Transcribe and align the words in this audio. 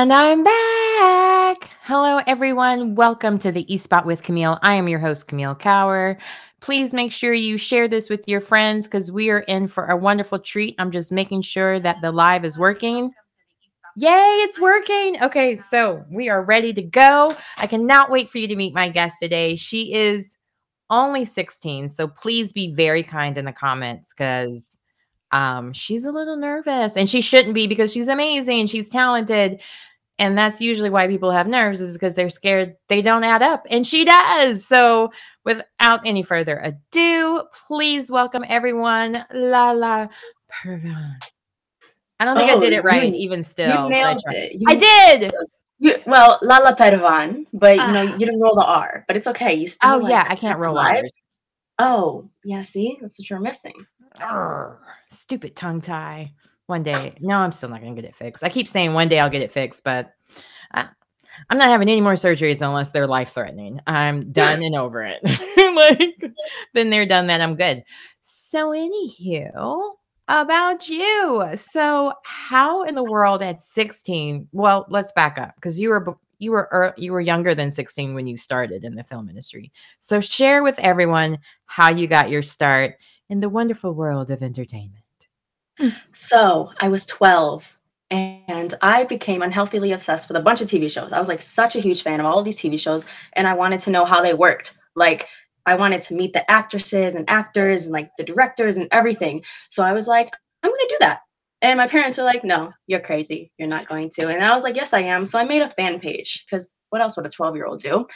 And 0.00 0.14
I'm 0.14 0.42
back. 0.42 1.68
Hello, 1.82 2.20
everyone. 2.26 2.94
Welcome 2.94 3.38
to 3.40 3.52
the 3.52 3.70
E 3.70 3.76
Spot 3.76 4.06
with 4.06 4.22
Camille. 4.22 4.58
I 4.62 4.76
am 4.76 4.88
your 4.88 4.98
host, 4.98 5.28
Camille 5.28 5.54
Kauer. 5.54 6.16
Please 6.62 6.94
make 6.94 7.12
sure 7.12 7.34
you 7.34 7.58
share 7.58 7.86
this 7.86 8.08
with 8.08 8.26
your 8.26 8.40
friends 8.40 8.86
because 8.86 9.12
we 9.12 9.28
are 9.28 9.40
in 9.40 9.68
for 9.68 9.88
a 9.88 9.96
wonderful 9.98 10.38
treat. 10.38 10.74
I'm 10.78 10.90
just 10.90 11.12
making 11.12 11.42
sure 11.42 11.78
that 11.80 11.98
the 12.00 12.12
live 12.12 12.46
is 12.46 12.56
working. 12.58 13.12
Yay, 13.94 14.38
it's 14.40 14.58
working. 14.58 15.22
Okay, 15.22 15.58
so 15.58 16.02
we 16.10 16.30
are 16.30 16.42
ready 16.42 16.72
to 16.72 16.82
go. 16.82 17.36
I 17.58 17.66
cannot 17.66 18.10
wait 18.10 18.30
for 18.30 18.38
you 18.38 18.48
to 18.48 18.56
meet 18.56 18.72
my 18.72 18.88
guest 18.88 19.16
today. 19.20 19.54
She 19.56 19.92
is 19.92 20.34
only 20.88 21.26
16, 21.26 21.90
so 21.90 22.08
please 22.08 22.54
be 22.54 22.72
very 22.72 23.02
kind 23.02 23.36
in 23.36 23.44
the 23.44 23.52
comments 23.52 24.14
because 24.14 24.78
um, 25.32 25.72
she's 25.72 26.06
a 26.06 26.10
little 26.10 26.36
nervous 26.36 26.96
and 26.96 27.08
she 27.08 27.20
shouldn't 27.20 27.54
be 27.54 27.66
because 27.66 27.92
she's 27.92 28.08
amazing. 28.08 28.66
She's 28.66 28.88
talented. 28.88 29.60
And 30.20 30.36
that's 30.36 30.60
usually 30.60 30.90
why 30.90 31.08
people 31.08 31.30
have 31.30 31.48
nerves 31.48 31.80
is 31.80 31.94
because 31.94 32.14
they're 32.14 32.28
scared 32.28 32.76
they 32.88 33.00
don't 33.00 33.24
add 33.24 33.42
up. 33.42 33.66
And 33.70 33.86
she 33.86 34.04
does. 34.04 34.66
So 34.66 35.12
without 35.46 36.06
any 36.06 36.22
further 36.22 36.58
ado, 36.58 37.44
please 37.66 38.10
welcome 38.10 38.44
everyone. 38.46 39.24
Lala 39.32 40.10
Pervan. 40.52 41.14
I 42.20 42.26
don't 42.26 42.36
think 42.36 42.50
oh, 42.50 42.58
I 42.58 42.60
did 42.60 42.74
it 42.74 42.84
right, 42.84 43.14
you, 43.14 43.18
even 43.18 43.42
still. 43.42 43.84
You 43.84 43.88
nailed 43.88 44.20
I 44.28 44.34
it. 44.34 44.52
You, 44.52 44.66
I 44.68 44.74
did. 44.74 45.32
You, 45.78 45.96
well, 46.06 46.38
Lala 46.42 46.76
Pervan, 46.76 47.46
but 47.54 47.78
you 47.78 47.92
know, 47.94 48.00
uh, 48.00 48.16
you 48.18 48.26
didn't 48.26 48.40
roll 48.40 48.54
the 48.54 48.64
R, 48.64 49.06
but 49.08 49.16
it's 49.16 49.26
okay. 49.26 49.54
You 49.54 49.66
still 49.66 49.94
Oh 49.94 49.98
like, 50.00 50.10
yeah, 50.10 50.26
I 50.28 50.36
can't 50.36 50.58
roll 50.58 50.76
R's. 50.76 51.10
Oh, 51.78 52.28
yeah, 52.44 52.60
see? 52.60 52.98
That's 53.00 53.18
what 53.18 53.30
you're 53.30 53.40
missing. 53.40 53.86
Arr, 54.20 54.80
stupid 55.08 55.56
tongue 55.56 55.80
tie. 55.80 56.34
One 56.70 56.84
day, 56.84 57.16
no, 57.18 57.36
I'm 57.36 57.50
still 57.50 57.68
not 57.68 57.80
going 57.80 57.96
to 57.96 58.00
get 58.00 58.08
it 58.08 58.14
fixed. 58.14 58.44
I 58.44 58.48
keep 58.48 58.68
saying 58.68 58.94
one 58.94 59.08
day 59.08 59.18
I'll 59.18 59.28
get 59.28 59.42
it 59.42 59.50
fixed, 59.50 59.82
but 59.82 60.14
I, 60.70 60.86
I'm 61.48 61.58
not 61.58 61.66
having 61.66 61.88
any 61.88 62.00
more 62.00 62.12
surgeries 62.12 62.64
unless 62.64 62.92
they're 62.92 63.08
life 63.08 63.32
threatening. 63.32 63.80
I'm 63.88 64.30
done 64.32 64.62
and 64.62 64.76
over 64.76 65.04
it. 65.04 65.18
like, 65.74 66.32
then 66.72 66.90
they're 66.90 67.06
done, 67.06 67.26
then 67.26 67.40
I'm 67.40 67.56
good. 67.56 67.82
So, 68.20 68.70
anywho, 68.70 69.94
about 70.28 70.88
you. 70.88 71.44
So, 71.56 72.12
how 72.22 72.84
in 72.84 72.94
the 72.94 73.02
world 73.02 73.42
at 73.42 73.60
16? 73.60 74.46
Well, 74.52 74.86
let's 74.88 75.10
back 75.10 75.38
up 75.38 75.56
because 75.56 75.80
you 75.80 75.88
were 75.88 76.16
you 76.38 76.52
were 76.52 76.94
you 76.96 77.12
were 77.12 77.20
younger 77.20 77.52
than 77.52 77.72
16 77.72 78.14
when 78.14 78.28
you 78.28 78.36
started 78.36 78.84
in 78.84 78.94
the 78.94 79.02
film 79.02 79.28
industry. 79.28 79.72
So, 79.98 80.20
share 80.20 80.62
with 80.62 80.78
everyone 80.78 81.38
how 81.66 81.88
you 81.88 82.06
got 82.06 82.30
your 82.30 82.42
start 82.42 82.94
in 83.28 83.40
the 83.40 83.48
wonderful 83.48 83.92
world 83.92 84.30
of 84.30 84.40
entertainment? 84.40 84.99
Hmm. 85.80 85.88
So 86.12 86.70
I 86.78 86.88
was 86.88 87.06
12 87.06 87.78
and 88.10 88.74
I 88.82 89.04
became 89.04 89.40
unhealthily 89.40 89.92
obsessed 89.92 90.28
with 90.28 90.36
a 90.36 90.42
bunch 90.42 90.60
of 90.60 90.68
TV 90.68 90.90
shows. 90.90 91.12
I 91.12 91.18
was 91.18 91.28
like 91.28 91.40
such 91.40 91.74
a 91.74 91.80
huge 91.80 92.02
fan 92.02 92.20
of 92.20 92.26
all 92.26 92.38
of 92.38 92.44
these 92.44 92.58
TV 92.58 92.78
shows 92.78 93.06
and 93.32 93.48
I 93.48 93.54
wanted 93.54 93.80
to 93.80 93.90
know 93.90 94.04
how 94.04 94.20
they 94.20 94.34
worked. 94.34 94.76
Like 94.94 95.26
I 95.64 95.76
wanted 95.76 96.02
to 96.02 96.14
meet 96.14 96.34
the 96.34 96.48
actresses 96.50 97.14
and 97.14 97.24
actors 97.30 97.84
and 97.84 97.94
like 97.94 98.10
the 98.18 98.24
directors 98.24 98.76
and 98.76 98.88
everything. 98.92 99.42
So 99.70 99.82
I 99.82 99.92
was 99.92 100.06
like, 100.06 100.30
I'm 100.62 100.70
going 100.70 100.88
to 100.88 100.94
do 100.94 100.98
that. 101.00 101.20
And 101.62 101.78
my 101.78 101.86
parents 101.86 102.18
were 102.18 102.24
like, 102.24 102.44
no, 102.44 102.72
you're 102.86 103.00
crazy. 103.00 103.50
You're 103.56 103.68
not 103.68 103.88
going 103.88 104.10
to. 104.10 104.28
And 104.28 104.44
I 104.44 104.54
was 104.54 104.64
like, 104.64 104.76
yes, 104.76 104.92
I 104.92 105.00
am. 105.00 105.24
So 105.24 105.38
I 105.38 105.44
made 105.44 105.62
a 105.62 105.68
fan 105.70 105.98
page 105.98 106.44
because 106.44 106.68
what 106.90 107.00
else 107.00 107.16
would 107.16 107.26
a 107.26 107.30
12 107.30 107.56
year 107.56 107.66
old 107.66 107.80
do? 107.80 108.06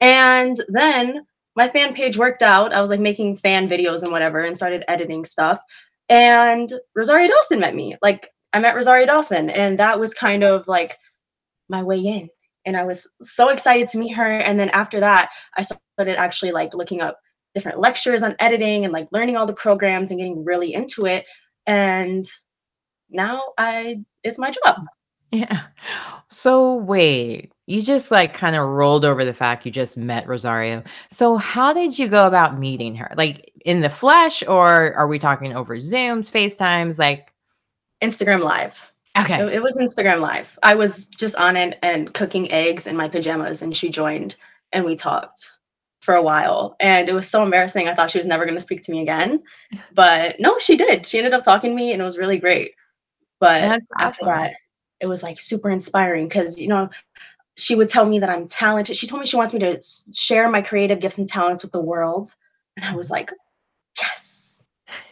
And 0.00 0.60
then 0.68 1.24
my 1.54 1.68
fan 1.68 1.94
page 1.94 2.16
worked 2.16 2.42
out. 2.42 2.72
I 2.72 2.80
was 2.80 2.90
like 2.90 3.00
making 3.00 3.36
fan 3.36 3.68
videos 3.68 4.02
and 4.02 4.10
whatever 4.10 4.40
and 4.40 4.56
started 4.56 4.84
editing 4.88 5.24
stuff. 5.24 5.60
And 6.12 6.70
Rosario 6.94 7.28
Dawson 7.28 7.58
met 7.58 7.74
me. 7.74 7.96
Like 8.02 8.28
I 8.52 8.58
met 8.58 8.74
Rosario 8.74 9.06
Dawson 9.06 9.48
and 9.48 9.78
that 9.78 9.98
was 9.98 10.12
kind 10.12 10.44
of 10.44 10.68
like 10.68 10.98
my 11.70 11.82
way 11.82 12.00
in. 12.00 12.28
And 12.66 12.76
I 12.76 12.84
was 12.84 13.10
so 13.22 13.48
excited 13.48 13.88
to 13.88 13.98
meet 13.98 14.10
her. 14.10 14.30
And 14.30 14.60
then 14.60 14.68
after 14.70 15.00
that, 15.00 15.30
I 15.56 15.62
started 15.62 16.18
actually 16.18 16.52
like 16.52 16.74
looking 16.74 17.00
up 17.00 17.18
different 17.54 17.80
lectures 17.80 18.22
on 18.22 18.36
editing 18.40 18.84
and 18.84 18.92
like 18.92 19.08
learning 19.10 19.38
all 19.38 19.46
the 19.46 19.54
programs 19.54 20.10
and 20.10 20.20
getting 20.20 20.44
really 20.44 20.74
into 20.74 21.06
it. 21.06 21.24
And 21.66 22.24
now 23.08 23.42
I 23.56 24.04
it's 24.22 24.38
my 24.38 24.50
job. 24.50 24.82
Yeah. 25.32 25.62
So 26.28 26.76
wait, 26.76 27.52
you 27.66 27.82
just 27.82 28.10
like 28.10 28.34
kind 28.34 28.54
of 28.54 28.68
rolled 28.68 29.04
over 29.04 29.24
the 29.24 29.34
fact 29.34 29.64
you 29.64 29.72
just 29.72 29.96
met 29.96 30.28
Rosario. 30.28 30.82
So 31.08 31.36
how 31.36 31.72
did 31.72 31.98
you 31.98 32.08
go 32.08 32.26
about 32.26 32.58
meeting 32.58 32.94
her? 32.96 33.10
Like 33.16 33.50
in 33.64 33.80
the 33.80 33.90
flesh 33.90 34.42
or 34.46 34.94
are 34.94 35.08
we 35.08 35.18
talking 35.18 35.54
over 35.54 35.76
Zooms, 35.76 36.30
FaceTimes, 36.30 36.98
like 36.98 37.32
Instagram 38.02 38.44
live? 38.44 38.92
Okay. 39.18 39.42
It, 39.42 39.54
it 39.54 39.62
was 39.62 39.78
Instagram 39.78 40.20
live. 40.20 40.58
I 40.62 40.74
was 40.74 41.06
just 41.06 41.34
on 41.36 41.56
it 41.56 41.78
and 41.82 42.12
cooking 42.14 42.50
eggs 42.50 42.86
in 42.86 42.96
my 42.96 43.08
pajamas 43.08 43.62
and 43.62 43.76
she 43.76 43.88
joined 43.88 44.36
and 44.72 44.84
we 44.84 44.96
talked 44.96 45.58
for 46.00 46.14
a 46.14 46.22
while 46.22 46.76
and 46.80 47.08
it 47.08 47.12
was 47.12 47.28
so 47.28 47.42
embarrassing. 47.42 47.88
I 47.88 47.94
thought 47.94 48.10
she 48.10 48.18
was 48.18 48.26
never 48.26 48.44
going 48.44 48.56
to 48.56 48.60
speak 48.60 48.82
to 48.82 48.92
me 48.92 49.02
again. 49.02 49.42
But 49.94 50.40
no, 50.40 50.58
she 50.58 50.76
did. 50.76 51.06
She 51.06 51.18
ended 51.18 51.34
up 51.34 51.42
talking 51.42 51.70
to 51.70 51.76
me 51.76 51.92
and 51.92 52.00
it 52.00 52.04
was 52.04 52.18
really 52.18 52.38
great. 52.38 52.72
But 53.38 53.60
That's 53.60 53.86
after 53.98 54.24
awesome. 54.24 54.28
that, 54.28 54.54
it 55.02 55.06
was 55.06 55.22
like 55.22 55.40
super 55.40 55.68
inspiring 55.68 56.28
because 56.28 56.58
you 56.58 56.68
know 56.68 56.88
she 57.56 57.74
would 57.74 57.88
tell 57.88 58.06
me 58.06 58.18
that 58.18 58.30
i'm 58.30 58.48
talented. 58.48 58.96
She 58.96 59.06
told 59.06 59.20
me 59.20 59.26
she 59.26 59.36
wants 59.36 59.52
me 59.52 59.60
to 59.60 59.82
share 60.14 60.48
my 60.48 60.62
creative 60.62 61.00
gifts 61.00 61.18
and 61.18 61.28
talents 61.28 61.62
with 61.62 61.72
the 61.72 61.80
world. 61.80 62.34
And 62.76 62.86
i 62.86 62.94
was 62.94 63.10
like 63.10 63.30
yes 64.00 64.64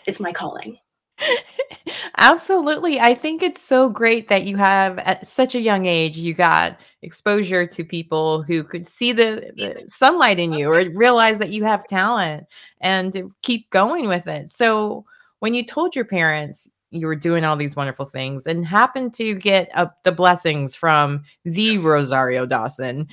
it's 0.06 0.20
my 0.20 0.32
calling. 0.32 0.78
Absolutely. 2.16 3.00
I 3.00 3.14
think 3.14 3.42
it's 3.42 3.62
so 3.62 3.88
great 3.90 4.28
that 4.28 4.44
you 4.44 4.56
have 4.56 4.98
at 4.98 5.26
such 5.26 5.54
a 5.54 5.60
young 5.60 5.86
age 5.86 6.16
you 6.16 6.34
got 6.34 6.78
exposure 7.02 7.66
to 7.66 7.84
people 7.84 8.42
who 8.42 8.64
could 8.64 8.88
see 8.88 9.12
the, 9.12 9.52
the 9.56 9.84
sunlight 9.86 10.38
in 10.38 10.52
you 10.52 10.70
or 10.70 10.88
realize 10.90 11.38
that 11.38 11.50
you 11.50 11.64
have 11.64 11.86
talent 11.86 12.46
and 12.80 13.32
keep 13.42 13.68
going 13.70 14.08
with 14.08 14.26
it. 14.26 14.50
So 14.50 15.04
when 15.40 15.54
you 15.54 15.64
told 15.64 15.96
your 15.96 16.04
parents 16.04 16.68
you 16.90 17.06
were 17.06 17.16
doing 17.16 17.44
all 17.44 17.56
these 17.56 17.76
wonderful 17.76 18.06
things 18.06 18.46
and 18.46 18.66
happened 18.66 19.14
to 19.14 19.34
get 19.34 19.70
up 19.74 20.02
the 20.02 20.12
blessings 20.12 20.74
from 20.74 21.22
the 21.44 21.78
Rosario 21.78 22.46
Dawson. 22.46 23.08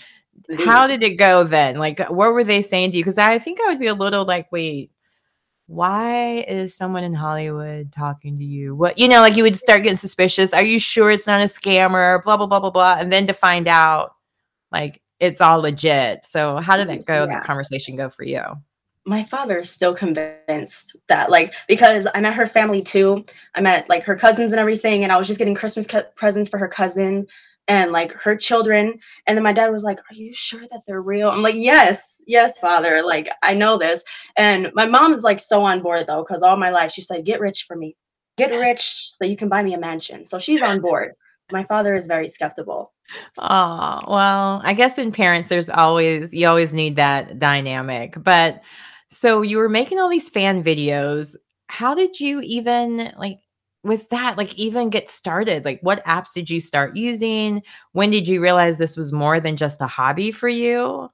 How 0.59 0.87
did 0.87 1.03
it 1.03 1.17
go 1.17 1.43
then? 1.43 1.77
Like, 1.77 1.99
what 2.09 2.33
were 2.33 2.43
they 2.43 2.61
saying 2.61 2.91
to 2.91 2.97
you? 2.97 3.03
Because 3.03 3.17
I 3.17 3.39
think 3.39 3.59
I 3.61 3.67
would 3.67 3.79
be 3.79 3.87
a 3.87 3.93
little 3.93 4.25
like, 4.25 4.51
wait, 4.51 4.91
why 5.67 6.45
is 6.47 6.75
someone 6.75 7.03
in 7.03 7.13
Hollywood 7.13 7.91
talking 7.91 8.37
to 8.37 8.43
you? 8.43 8.73
What, 8.75 8.97
you 8.97 9.07
know, 9.07 9.19
like 9.19 9.35
you 9.35 9.43
would 9.43 9.57
start 9.57 9.83
getting 9.83 9.97
suspicious. 9.97 10.53
Are 10.53 10.63
you 10.63 10.79
sure 10.79 11.11
it's 11.11 11.27
not 11.27 11.41
a 11.41 11.45
scammer? 11.45 12.23
Blah, 12.23 12.37
blah, 12.37 12.47
blah, 12.47 12.59
blah, 12.59 12.69
blah. 12.69 12.95
And 12.97 13.11
then 13.11 13.27
to 13.27 13.33
find 13.33 13.67
out, 13.67 14.11
like, 14.71 15.01
it's 15.19 15.41
all 15.41 15.59
legit. 15.59 16.23
So, 16.23 16.57
how 16.57 16.77
did 16.77 16.87
that 16.89 17.05
go? 17.05 17.25
Mm, 17.25 17.29
yeah. 17.29 17.35
That 17.35 17.43
conversation 17.43 17.95
go 17.95 18.09
for 18.09 18.23
you? 18.23 18.41
My 19.07 19.23
father 19.23 19.59
is 19.59 19.69
still 19.69 19.95
convinced 19.95 20.97
that 21.07 21.31
like 21.31 21.53
because 21.67 22.05
i 22.13 22.19
met 22.19 22.33
her 22.33 22.45
family 22.45 22.81
too. 22.81 23.23
I 23.55 23.61
met 23.61 23.87
like 23.89 24.03
her 24.03 24.15
cousins 24.15 24.51
and 24.51 24.59
everything 24.59 25.03
and 25.03 25.11
i 25.11 25.17
was 25.17 25.27
just 25.27 25.39
getting 25.39 25.55
christmas 25.55 25.87
co- 25.87 26.03
presents 26.15 26.49
for 26.49 26.57
her 26.57 26.67
cousin 26.67 27.25
and 27.69 27.91
like 27.91 28.13
her 28.13 28.35
children. 28.35 28.97
And 29.25 29.35
then 29.35 29.43
my 29.43 29.51
dad 29.53 29.71
was 29.71 29.83
like 29.83 29.99
are 29.99 30.13
you 30.13 30.33
sure 30.33 30.65
that 30.71 30.81
they're 30.85 31.01
real? 31.01 31.29
I'm 31.29 31.41
like 31.41 31.55
yes 31.55 32.21
yes 32.27 32.59
father 32.59 33.01
like 33.01 33.29
i 33.43 33.53
know 33.53 33.77
this. 33.77 34.03
And 34.35 34.67
my 34.73 34.85
mom 34.85 35.13
is 35.13 35.23
like 35.23 35.39
so 35.39 35.63
on 35.63 35.81
board 35.81 36.05
though 36.07 36.23
because 36.23 36.43
all 36.43 36.57
my 36.57 36.69
life 36.69 36.91
she 36.91 37.01
said 37.01 37.25
get 37.25 37.39
rich 37.39 37.63
for 37.63 37.77
me. 37.77 37.95
Get 38.37 38.51
rich 38.61 39.11
so 39.17 39.25
you 39.25 39.37
can 39.37 39.47
buy 39.47 39.63
me 39.63 39.73
a 39.73 39.79
mansion. 39.79 40.25
So 40.25 40.37
she's 40.37 40.61
on 40.61 40.81
board. 40.81 41.13
My 41.49 41.63
father 41.63 41.95
is 41.95 42.07
very 42.07 42.27
skeptical. 42.27 42.91
Oh 43.39 44.01
well 44.05 44.61
i 44.65 44.73
guess 44.73 44.97
in 44.97 45.13
parents 45.13 45.47
there's 45.47 45.69
always 45.69 46.33
you 46.33 46.45
always 46.45 46.73
need 46.73 46.97
that 46.97 47.39
dynamic. 47.39 48.21
But 48.21 48.61
so 49.09 49.41
you 49.41 49.57
were 49.57 49.69
making 49.69 49.99
all 49.99 50.09
these 50.09 50.29
fan 50.29 50.63
videos. 50.63 51.35
How 51.67 51.95
did 51.95 52.19
you 52.19 52.41
even 52.41 53.13
like 53.17 53.39
with 53.83 54.09
that 54.09 54.37
like 54.37 54.53
even 54.55 54.89
get 54.89 55.09
started? 55.09 55.65
Like 55.65 55.79
what 55.81 56.03
apps 56.05 56.33
did 56.33 56.49
you 56.49 56.59
start 56.59 56.95
using? 56.95 57.63
When 57.93 58.09
did 58.09 58.27
you 58.27 58.41
realize 58.41 58.77
this 58.77 58.97
was 58.97 59.13
more 59.13 59.39
than 59.39 59.57
just 59.57 59.81
a 59.81 59.87
hobby 59.87 60.31
for 60.31 60.49
you? 60.49 61.09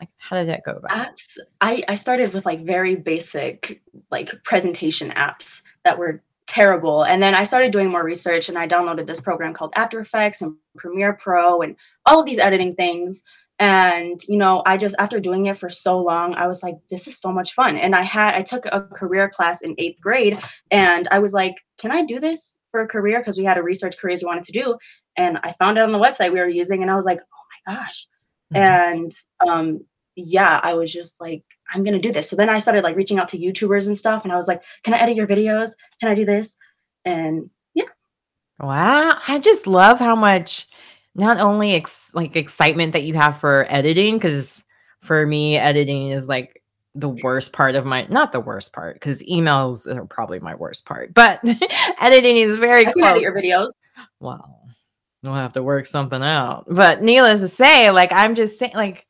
Like 0.00 0.10
how 0.16 0.36
did 0.36 0.48
that 0.48 0.64
go 0.64 0.72
about? 0.72 0.90
Apps 0.90 1.38
I 1.60 1.82
I 1.88 1.94
started 1.94 2.32
with 2.32 2.46
like 2.46 2.64
very 2.64 2.96
basic 2.96 3.82
like 4.10 4.30
presentation 4.44 5.10
apps 5.10 5.62
that 5.84 5.98
were 5.98 6.22
terrible. 6.46 7.02
And 7.04 7.22
then 7.22 7.34
I 7.34 7.44
started 7.44 7.72
doing 7.72 7.90
more 7.90 8.02
research 8.02 8.48
and 8.48 8.58
I 8.58 8.66
downloaded 8.66 9.06
this 9.06 9.20
program 9.20 9.52
called 9.52 9.72
After 9.76 10.00
Effects 10.00 10.40
and 10.40 10.56
Premiere 10.78 11.12
Pro 11.12 11.60
and 11.60 11.76
all 12.06 12.20
of 12.20 12.26
these 12.26 12.38
editing 12.38 12.74
things 12.74 13.22
and 13.58 14.22
you 14.28 14.36
know 14.36 14.62
i 14.66 14.76
just 14.76 14.94
after 14.98 15.18
doing 15.18 15.46
it 15.46 15.58
for 15.58 15.68
so 15.68 15.98
long 15.98 16.34
i 16.34 16.46
was 16.46 16.62
like 16.62 16.76
this 16.90 17.08
is 17.08 17.18
so 17.18 17.32
much 17.32 17.54
fun. 17.54 17.76
And 17.76 17.94
i 17.94 18.02
had 18.02 18.34
i 18.34 18.42
took 18.42 18.66
a 18.66 18.82
career 18.82 19.28
class 19.28 19.62
in 19.62 19.74
eighth 19.78 20.00
grade 20.00 20.38
and 20.70 21.08
i 21.10 21.18
was 21.18 21.32
like 21.32 21.56
can 21.78 21.90
i 21.90 22.04
do 22.04 22.20
this 22.20 22.58
for 22.70 22.82
a 22.82 22.86
career? 22.86 23.18
Because 23.18 23.38
we 23.38 23.44
had 23.44 23.56
a 23.56 23.62
research 23.62 23.96
careers 23.98 24.20
we 24.20 24.26
wanted 24.26 24.44
to 24.44 24.52
do 24.52 24.76
and 25.16 25.38
i 25.38 25.54
found 25.58 25.78
it 25.78 25.82
on 25.82 25.92
the 25.92 25.98
website 25.98 26.32
we 26.32 26.40
were 26.40 26.48
using 26.48 26.82
and 26.82 26.90
i 26.90 26.94
was 26.94 27.04
like 27.04 27.20
oh 27.20 27.44
my 27.66 27.74
gosh. 27.74 28.06
Mm-hmm. 28.54 28.62
and 28.62 29.12
um 29.46 29.84
yeah 30.14 30.60
i 30.62 30.72
was 30.74 30.92
just 30.92 31.20
like 31.20 31.42
i'm 31.74 31.84
gonna 31.84 31.98
do 31.98 32.12
this. 32.12 32.30
So 32.30 32.36
then 32.36 32.48
i 32.48 32.58
started 32.58 32.84
like 32.84 32.96
reaching 32.96 33.18
out 33.18 33.28
to 33.30 33.38
youtubers 33.38 33.88
and 33.88 33.98
stuff 33.98 34.24
and 34.24 34.32
i 34.32 34.36
was 34.36 34.48
like 34.48 34.62
can 34.84 34.94
i 34.94 34.98
edit 34.98 35.16
your 35.16 35.26
videos? 35.26 35.72
Can 36.00 36.10
i 36.10 36.14
do 36.14 36.24
this? 36.24 36.56
And 37.04 37.50
yeah. 37.74 37.84
Wow. 38.60 39.18
I 39.26 39.38
just 39.38 39.66
love 39.66 39.98
how 39.98 40.14
much 40.14 40.68
not 41.18 41.40
only 41.40 41.74
ex- 41.74 42.14
like 42.14 42.36
excitement 42.36 42.92
that 42.92 43.02
you 43.02 43.14
have 43.14 43.38
for 43.40 43.66
editing 43.68 44.14
because 44.14 44.64
for 45.02 45.26
me 45.26 45.56
editing 45.56 46.08
is 46.08 46.26
like 46.26 46.62
the 46.94 47.08
worst 47.08 47.52
part 47.52 47.74
of 47.74 47.84
my 47.84 48.06
not 48.08 48.32
the 48.32 48.40
worst 48.40 48.72
part 48.72 48.94
because 48.94 49.22
emails 49.24 49.86
are 49.86 50.06
probably 50.06 50.38
my 50.40 50.54
worst 50.54 50.86
part 50.86 51.12
but 51.12 51.40
editing 52.00 52.36
is 52.36 52.56
very 52.56 52.86
I 52.86 52.92
close 52.92 53.22
your 53.22 53.34
videos 53.34 53.68
well 54.20 54.62
we'll 55.22 55.34
have 55.34 55.52
to 55.54 55.62
work 55.62 55.86
something 55.86 56.22
out 56.22 56.64
but 56.68 57.02
needless 57.02 57.40
to 57.40 57.48
say 57.48 57.90
like 57.90 58.12
i'm 58.12 58.34
just 58.34 58.58
saying 58.58 58.72
like 58.74 59.06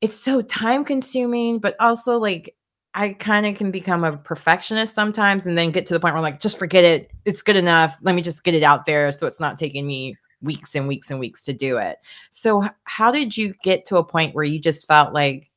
it's 0.00 0.16
so 0.16 0.42
time 0.42 0.84
consuming 0.84 1.60
but 1.60 1.76
also 1.80 2.18
like 2.18 2.54
I 2.94 3.12
kind 3.12 3.46
of 3.46 3.56
can 3.56 3.70
become 3.70 4.02
a 4.02 4.16
perfectionist 4.16 4.92
sometimes 4.92 5.46
and 5.46 5.56
then 5.56 5.70
get 5.70 5.86
to 5.86 5.94
the 5.94 6.00
point 6.00 6.14
where 6.14 6.18
I'm 6.18 6.22
like, 6.22 6.40
just 6.40 6.58
forget 6.58 6.82
it. 6.82 7.12
It's 7.24 7.42
good 7.42 7.54
enough. 7.54 7.96
Let 8.02 8.14
me 8.14 8.22
just 8.22 8.42
get 8.42 8.54
it 8.54 8.64
out 8.64 8.86
there 8.86 9.12
so 9.12 9.26
it's 9.26 9.38
not 9.38 9.58
taking 9.58 9.86
me 9.86 10.16
weeks 10.42 10.74
and 10.74 10.88
weeks 10.88 11.10
and 11.10 11.20
weeks 11.20 11.44
to 11.44 11.52
do 11.52 11.78
it. 11.78 11.98
So, 12.30 12.64
how 12.84 13.10
did 13.10 13.36
you 13.36 13.54
get 13.62 13.86
to 13.86 13.96
a 13.96 14.04
point 14.04 14.34
where 14.34 14.44
you 14.44 14.58
just 14.58 14.86
felt 14.86 15.12
like 15.12 15.50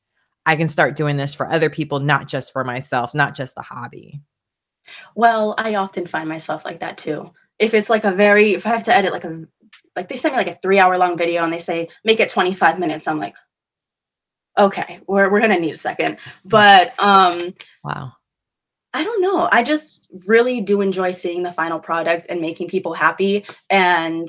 I 0.46 0.56
can 0.56 0.68
start 0.68 0.96
doing 0.96 1.16
this 1.16 1.34
for 1.34 1.50
other 1.50 1.70
people, 1.70 2.00
not 2.00 2.28
just 2.28 2.52
for 2.52 2.64
myself, 2.64 3.14
not 3.14 3.34
just 3.34 3.58
a 3.58 3.62
hobby? 3.62 4.20
Well, 5.14 5.54
I 5.58 5.76
often 5.76 6.06
find 6.06 6.28
myself 6.28 6.64
like 6.64 6.80
that 6.80 6.98
too. 6.98 7.30
If 7.58 7.74
it's 7.74 7.90
like 7.90 8.04
a 8.04 8.12
very, 8.12 8.54
if 8.54 8.66
I 8.66 8.70
have 8.70 8.84
to 8.84 8.94
edit 8.94 9.12
like 9.12 9.24
a, 9.24 9.44
like 9.94 10.08
they 10.08 10.16
send 10.16 10.34
me 10.34 10.38
like 10.38 10.56
a 10.56 10.58
three 10.62 10.80
hour 10.80 10.98
long 10.98 11.16
video 11.16 11.44
and 11.44 11.52
they 11.52 11.58
say, 11.58 11.88
make 12.04 12.20
it 12.20 12.28
25 12.28 12.78
minutes, 12.78 13.06
I'm 13.06 13.18
like, 13.18 13.36
okay, 14.58 15.00
we're, 15.06 15.30
we're 15.30 15.40
going 15.40 15.52
to 15.52 15.60
need 15.60 15.74
a 15.74 15.78
second. 15.78 16.18
But, 16.44 16.92
um, 16.98 17.54
wow. 17.84 18.12
I 18.94 19.04
don't 19.04 19.22
know. 19.22 19.48
I 19.50 19.62
just 19.62 20.06
really 20.26 20.60
do 20.60 20.82
enjoy 20.82 21.12
seeing 21.12 21.42
the 21.42 21.52
final 21.52 21.78
product 21.78 22.26
and 22.28 22.40
making 22.40 22.68
people 22.68 22.92
happy. 22.92 23.46
And 23.70 24.28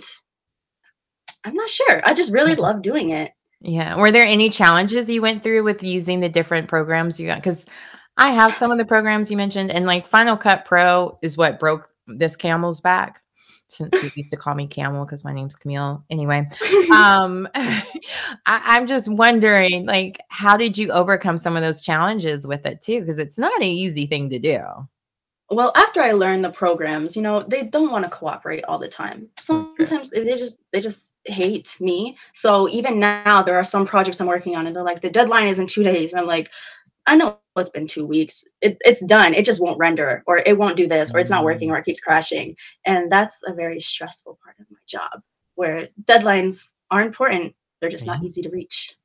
I'm 1.43 1.55
not 1.55 1.69
sure. 1.69 2.01
I 2.05 2.13
just 2.13 2.31
really 2.31 2.55
love 2.55 2.81
doing 2.81 3.09
it. 3.09 3.31
Yeah. 3.61 3.97
Were 3.97 4.11
there 4.11 4.25
any 4.25 4.49
challenges 4.49 5.09
you 5.09 5.21
went 5.21 5.43
through 5.43 5.63
with 5.63 5.83
using 5.83 6.19
the 6.19 6.29
different 6.29 6.67
programs 6.67 7.19
you 7.19 7.27
got? 7.27 7.37
Because 7.37 7.65
I 8.17 8.31
have 8.31 8.53
some 8.53 8.71
of 8.71 8.77
the 8.77 8.85
programs 8.85 9.31
you 9.31 9.37
mentioned, 9.37 9.71
and 9.71 9.85
like 9.85 10.07
Final 10.07 10.37
Cut 10.37 10.65
Pro 10.65 11.17
is 11.21 11.37
what 11.37 11.59
broke 11.59 11.89
this 12.07 12.35
camel's 12.35 12.81
back. 12.81 13.21
Since 13.69 13.95
you 14.03 14.11
used 14.15 14.29
to 14.29 14.37
call 14.37 14.53
me 14.53 14.67
Camel 14.67 15.03
because 15.03 15.25
my 15.25 15.33
name's 15.33 15.55
Camille. 15.55 16.03
Anyway, 16.11 16.47
um, 16.93 17.47
I, 17.55 17.83
I'm 18.45 18.85
just 18.85 19.11
wondering, 19.11 19.87
like, 19.87 20.19
how 20.27 20.57
did 20.57 20.77
you 20.77 20.91
overcome 20.91 21.39
some 21.39 21.55
of 21.55 21.63
those 21.63 21.81
challenges 21.81 22.45
with 22.45 22.67
it 22.67 22.83
too? 22.83 22.99
Because 22.99 23.17
it's 23.17 23.39
not 23.39 23.55
an 23.55 23.63
easy 23.63 24.05
thing 24.05 24.29
to 24.29 24.37
do 24.37 24.59
well 25.53 25.71
after 25.75 26.01
i 26.01 26.11
learned 26.11 26.43
the 26.43 26.49
programs 26.49 27.15
you 27.15 27.21
know 27.21 27.43
they 27.47 27.63
don't 27.63 27.91
want 27.91 28.03
to 28.03 28.09
cooperate 28.09 28.63
all 28.65 28.79
the 28.79 28.87
time. 28.87 29.27
Sometimes 29.39 30.09
they 30.09 30.23
just 30.25 30.59
they 30.71 30.79
just 30.79 31.11
hate 31.25 31.77
me. 31.79 32.17
So 32.33 32.67
even 32.69 32.99
now 32.99 33.43
there 33.43 33.55
are 33.55 33.63
some 33.63 33.85
projects 33.85 34.19
i'm 34.19 34.27
working 34.27 34.55
on 34.55 34.67
and 34.67 34.75
they're 34.75 34.83
like 34.83 35.01
the 35.01 35.09
deadline 35.09 35.47
is 35.47 35.59
in 35.59 35.67
two 35.67 35.83
days. 35.83 36.13
And 36.13 36.19
i'm 36.19 36.27
like 36.27 36.49
i 37.07 37.15
know 37.15 37.37
it's 37.55 37.69
been 37.69 37.85
two 37.85 38.05
weeks. 38.05 38.45
It, 38.61 38.77
it's 38.81 39.05
done. 39.05 39.35
It 39.35 39.45
just 39.45 39.61
won't 39.61 39.77
render 39.77 40.23
or 40.25 40.37
it 40.37 40.57
won't 40.57 40.75
do 40.75 40.87
this 40.87 41.13
or 41.13 41.19
it's 41.19 41.29
not 41.29 41.37
mm-hmm. 41.37 41.45
working 41.45 41.69
or 41.69 41.77
it 41.77 41.85
keeps 41.85 41.99
crashing. 41.99 42.55
And 42.85 43.11
that's 43.11 43.41
a 43.45 43.53
very 43.53 43.79
stressful 43.79 44.39
part 44.43 44.55
of 44.59 44.65
my 44.71 44.79
job 44.87 45.21
where 45.53 45.89
deadlines 46.05 46.69
are 46.89 47.03
important. 47.03 47.53
They're 47.79 47.91
just 47.91 48.07
not 48.07 48.23
easy 48.23 48.41
to 48.41 48.49
reach. 48.49 48.95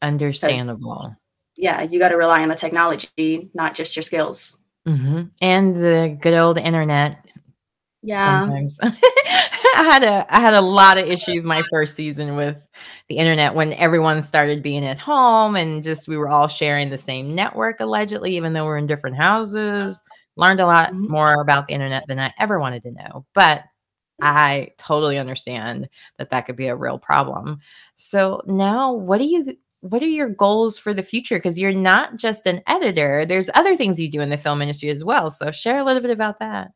Understandable. 0.00 1.14
Yeah 1.56 1.82
you 1.82 1.98
got 1.98 2.10
to 2.10 2.16
rely 2.16 2.42
on 2.42 2.48
the 2.48 2.54
technology 2.54 3.50
not 3.54 3.74
just 3.74 3.96
your 3.96 4.02
skills 4.02 4.62
Mm-hmm. 4.86 5.22
And 5.40 5.76
the 5.76 6.16
good 6.20 6.34
old 6.34 6.58
internet. 6.58 7.24
Yeah. 8.02 8.42
Sometimes 8.42 8.78
I 8.82 9.82
had 9.82 10.04
a 10.04 10.34
I 10.34 10.40
had 10.40 10.54
a 10.54 10.60
lot 10.60 10.96
of 10.96 11.08
issues 11.08 11.44
my 11.44 11.62
first 11.70 11.94
season 11.94 12.36
with 12.36 12.56
the 13.08 13.18
internet 13.18 13.54
when 13.54 13.72
everyone 13.74 14.22
started 14.22 14.62
being 14.62 14.84
at 14.84 14.98
home 14.98 15.56
and 15.56 15.82
just 15.82 16.08
we 16.08 16.16
were 16.16 16.28
all 16.28 16.48
sharing 16.48 16.88
the 16.88 16.98
same 16.98 17.34
network 17.34 17.80
allegedly, 17.80 18.36
even 18.36 18.52
though 18.52 18.64
we're 18.64 18.78
in 18.78 18.86
different 18.86 19.16
houses. 19.16 20.00
Learned 20.36 20.60
a 20.60 20.66
lot 20.66 20.92
mm-hmm. 20.92 21.10
more 21.10 21.40
about 21.40 21.66
the 21.66 21.74
internet 21.74 22.04
than 22.06 22.18
I 22.18 22.32
ever 22.38 22.60
wanted 22.60 22.82
to 22.84 22.92
know. 22.92 23.26
But 23.34 23.64
I 24.20 24.70
totally 24.78 25.18
understand 25.18 25.88
that 26.18 26.30
that 26.30 26.46
could 26.46 26.56
be 26.56 26.68
a 26.68 26.76
real 26.76 26.98
problem. 26.98 27.60
So 27.96 28.40
now, 28.46 28.92
what 28.92 29.18
do 29.18 29.24
you 29.24 29.56
what 29.90 30.02
are 30.02 30.06
your 30.06 30.28
goals 30.28 30.78
for 30.78 30.94
the 30.94 31.02
future? 31.02 31.36
Because 31.36 31.58
you're 31.58 31.72
not 31.72 32.16
just 32.16 32.46
an 32.46 32.62
editor, 32.66 33.24
there's 33.24 33.50
other 33.54 33.76
things 33.76 34.00
you 34.00 34.10
do 34.10 34.20
in 34.20 34.30
the 34.30 34.38
film 34.38 34.62
industry 34.62 34.90
as 34.90 35.04
well. 35.04 35.30
So 35.30 35.50
share 35.50 35.78
a 35.78 35.84
little 35.84 36.02
bit 36.02 36.10
about 36.10 36.38
that. 36.40 36.72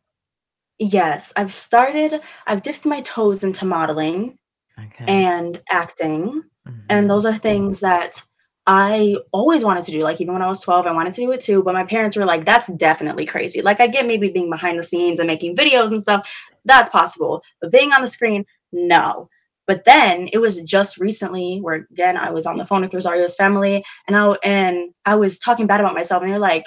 Yes, 0.78 1.32
I've 1.36 1.52
started, 1.52 2.20
I've 2.46 2.62
dipped 2.62 2.86
my 2.86 3.02
toes 3.02 3.44
into 3.44 3.66
modeling 3.66 4.38
okay. 4.78 5.04
and 5.06 5.60
acting. 5.70 6.42
Mm-hmm. 6.66 6.80
And 6.88 7.10
those 7.10 7.26
are 7.26 7.36
things 7.36 7.80
that 7.80 8.22
I 8.66 9.16
always 9.32 9.64
wanted 9.64 9.84
to 9.84 9.90
do. 9.90 10.00
Like, 10.00 10.20
even 10.20 10.32
when 10.32 10.42
I 10.42 10.48
was 10.48 10.60
12, 10.60 10.86
I 10.86 10.92
wanted 10.92 11.12
to 11.14 11.20
do 11.20 11.32
it 11.32 11.40
too. 11.40 11.62
But 11.62 11.74
my 11.74 11.84
parents 11.84 12.16
were 12.16 12.24
like, 12.24 12.44
that's 12.44 12.72
definitely 12.74 13.26
crazy. 13.26 13.62
Like, 13.62 13.80
I 13.80 13.88
get 13.88 14.06
maybe 14.06 14.28
being 14.28 14.48
behind 14.48 14.78
the 14.78 14.82
scenes 14.82 15.18
and 15.18 15.26
making 15.26 15.56
videos 15.56 15.90
and 15.90 16.00
stuff. 16.00 16.30
That's 16.64 16.90
possible. 16.90 17.42
But 17.60 17.72
being 17.72 17.92
on 17.92 18.00
the 18.00 18.06
screen, 18.06 18.44
no. 18.72 19.28
But 19.70 19.84
then 19.84 20.28
it 20.32 20.38
was 20.38 20.60
just 20.62 20.98
recently 20.98 21.60
where 21.60 21.86
again 21.92 22.16
I 22.16 22.30
was 22.32 22.44
on 22.44 22.56
the 22.56 22.64
phone 22.64 22.80
with 22.80 22.92
Rosario's 22.92 23.36
family 23.36 23.84
and 24.08 24.16
I 24.16 24.32
and 24.42 24.92
I 25.04 25.14
was 25.14 25.38
talking 25.38 25.68
bad 25.68 25.78
about 25.78 25.94
myself 25.94 26.24
and 26.24 26.32
they're 26.32 26.40
like, 26.40 26.64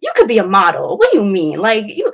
"You 0.00 0.10
could 0.16 0.26
be 0.26 0.38
a 0.38 0.44
model. 0.44 0.98
What 0.98 1.12
do 1.12 1.18
you 1.18 1.24
mean? 1.24 1.60
Like 1.60 1.84
you?" 1.86 2.12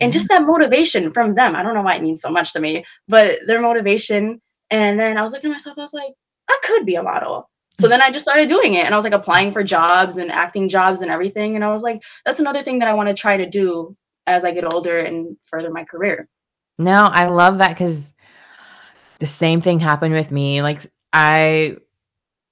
And 0.00 0.12
just 0.12 0.28
mm-hmm. 0.28 0.42
that 0.42 0.50
motivation 0.50 1.12
from 1.12 1.36
them, 1.36 1.54
I 1.54 1.62
don't 1.62 1.74
know 1.74 1.82
why 1.82 1.94
it 1.94 2.02
means 2.02 2.20
so 2.20 2.28
much 2.28 2.52
to 2.54 2.60
me, 2.60 2.84
but 3.06 3.38
their 3.46 3.60
motivation. 3.60 4.40
And 4.68 4.98
then 4.98 5.16
I 5.16 5.22
was 5.22 5.30
looking 5.30 5.50
at 5.50 5.54
myself, 5.54 5.78
I 5.78 5.82
was 5.82 5.94
like, 5.94 6.12
I 6.48 6.58
could 6.64 6.84
be 6.84 6.96
a 6.96 7.02
model. 7.04 7.48
So 7.78 7.86
then 7.86 8.02
I 8.02 8.10
just 8.10 8.26
started 8.26 8.48
doing 8.48 8.74
it 8.74 8.84
and 8.84 8.92
I 8.92 8.96
was 8.96 9.04
like 9.04 9.12
applying 9.12 9.52
for 9.52 9.62
jobs 9.62 10.16
and 10.16 10.32
acting 10.32 10.68
jobs 10.68 11.02
and 11.02 11.10
everything. 11.12 11.54
And 11.54 11.64
I 11.64 11.72
was 11.72 11.84
like, 11.84 12.02
that's 12.26 12.40
another 12.40 12.64
thing 12.64 12.80
that 12.80 12.88
I 12.88 12.94
want 12.94 13.10
to 13.10 13.14
try 13.14 13.36
to 13.36 13.48
do 13.48 13.96
as 14.26 14.44
I 14.44 14.50
get 14.50 14.72
older 14.72 14.98
and 14.98 15.36
further 15.48 15.70
my 15.70 15.84
career. 15.84 16.28
No, 16.78 17.08
I 17.12 17.26
love 17.26 17.58
that 17.58 17.70
because 17.70 18.12
the 19.18 19.26
same 19.26 19.60
thing 19.60 19.80
happened 19.80 20.14
with 20.14 20.30
me. 20.30 20.62
Like 20.62 20.86
I 21.12 21.76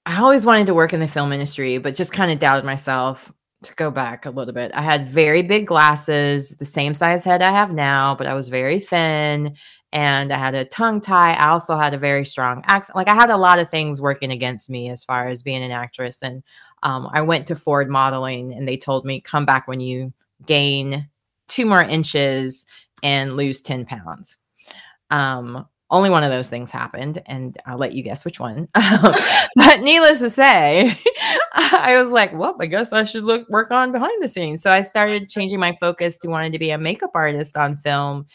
I 0.05 0.21
always 0.21 0.47
wanted 0.47 0.67
to 0.69 0.75
work 0.75 0.93
in 0.93 1.01
the 1.01 1.09
film 1.09 1.33
industry, 1.33 1.79
but 1.79 1.97
just 1.97 2.13
kind 2.13 2.31
of 2.31 2.39
doubted 2.39 2.65
myself 2.65 3.33
to 3.63 3.75
go 3.75 3.91
back 3.91 4.27
a 4.27 4.31
little 4.31 4.55
bit. 4.55 4.71
I 4.75 4.83
had 4.83 5.09
very 5.09 5.43
big 5.43 5.67
glasses, 5.67 6.51
the 6.51 6.65
same 6.65 6.95
size 6.95 7.25
head 7.25 7.43
I 7.43 7.51
have 7.51 7.73
now, 7.73 8.15
but 8.15 8.27
I 8.27 8.35
was 8.35 8.49
very 8.49 8.79
thin 8.79 9.57
and 9.93 10.33
I 10.33 10.39
had 10.39 10.55
a 10.55 10.65
tongue 10.65 11.01
tie. 11.01 11.35
I 11.35 11.49
also 11.49 11.77
had 11.77 11.95
a 11.95 11.99
very 11.99 12.25
strong 12.25 12.63
accent. 12.67 12.97
Like 12.97 13.09
I 13.09 13.15
had 13.15 13.31
a 13.31 13.37
lot 13.37 13.59
of 13.59 13.71
things 13.71 14.01
working 14.01 14.31
against 14.31 14.69
me 14.69 14.91
as 14.91 15.03
far 15.03 15.27
as 15.27 15.43
being 15.43 15.63
an 15.63 15.71
actress. 15.71 16.23
And 16.23 16.43
um, 16.83 17.09
I 17.13 17.23
went 17.23 17.47
to 17.49 17.57
Ford 17.57 17.89
Modeling 17.89 18.53
and 18.53 18.69
they 18.69 18.77
told 18.77 19.05
me, 19.05 19.21
come 19.21 19.47
back 19.47 19.67
when 19.67 19.81
you 19.81 20.13
gain 20.45 21.09
two 21.49 21.67
more 21.67 21.83
inches 21.83 22.67
and 23.03 23.37
lose 23.37 23.61
10 23.61 23.87
pounds. 23.87 24.37
Um, 25.11 25.67
only 25.91 26.11
one 26.11 26.25
of 26.25 26.31
those 26.31 26.51
things 26.51 26.71
happened 26.71 27.23
and 27.27 27.59
i'll 27.67 27.79
let 27.79 27.93
you 27.93 28.03
guess 28.03 28.25
which 28.25 28.41
one. 28.41 28.69
But 29.57 29.81
needless 29.81 30.21
to 30.21 30.31
say 30.31 30.97
i 31.53 31.97
was 31.99 32.11
like 32.11 32.33
well 32.35 32.57
i 32.61 32.67
guess 32.67 32.93
i 32.93 33.05
should 33.05 33.25
look 33.25 33.49
work 33.49 33.71
on 33.71 33.93
behind 33.93 34.23
the 34.23 34.29
scenes. 34.29 34.63
So 34.63 34.71
i 34.71 34.83
started 34.83 35.29
changing 35.29 35.61
my 35.61 35.77
focus 35.81 36.19
to 36.19 36.29
wanting 36.29 36.53
to 36.53 36.59
be 36.59 36.71
a 36.71 36.79
makeup 36.79 37.13
artist 37.15 37.57
on 37.57 37.79
film 37.79 38.27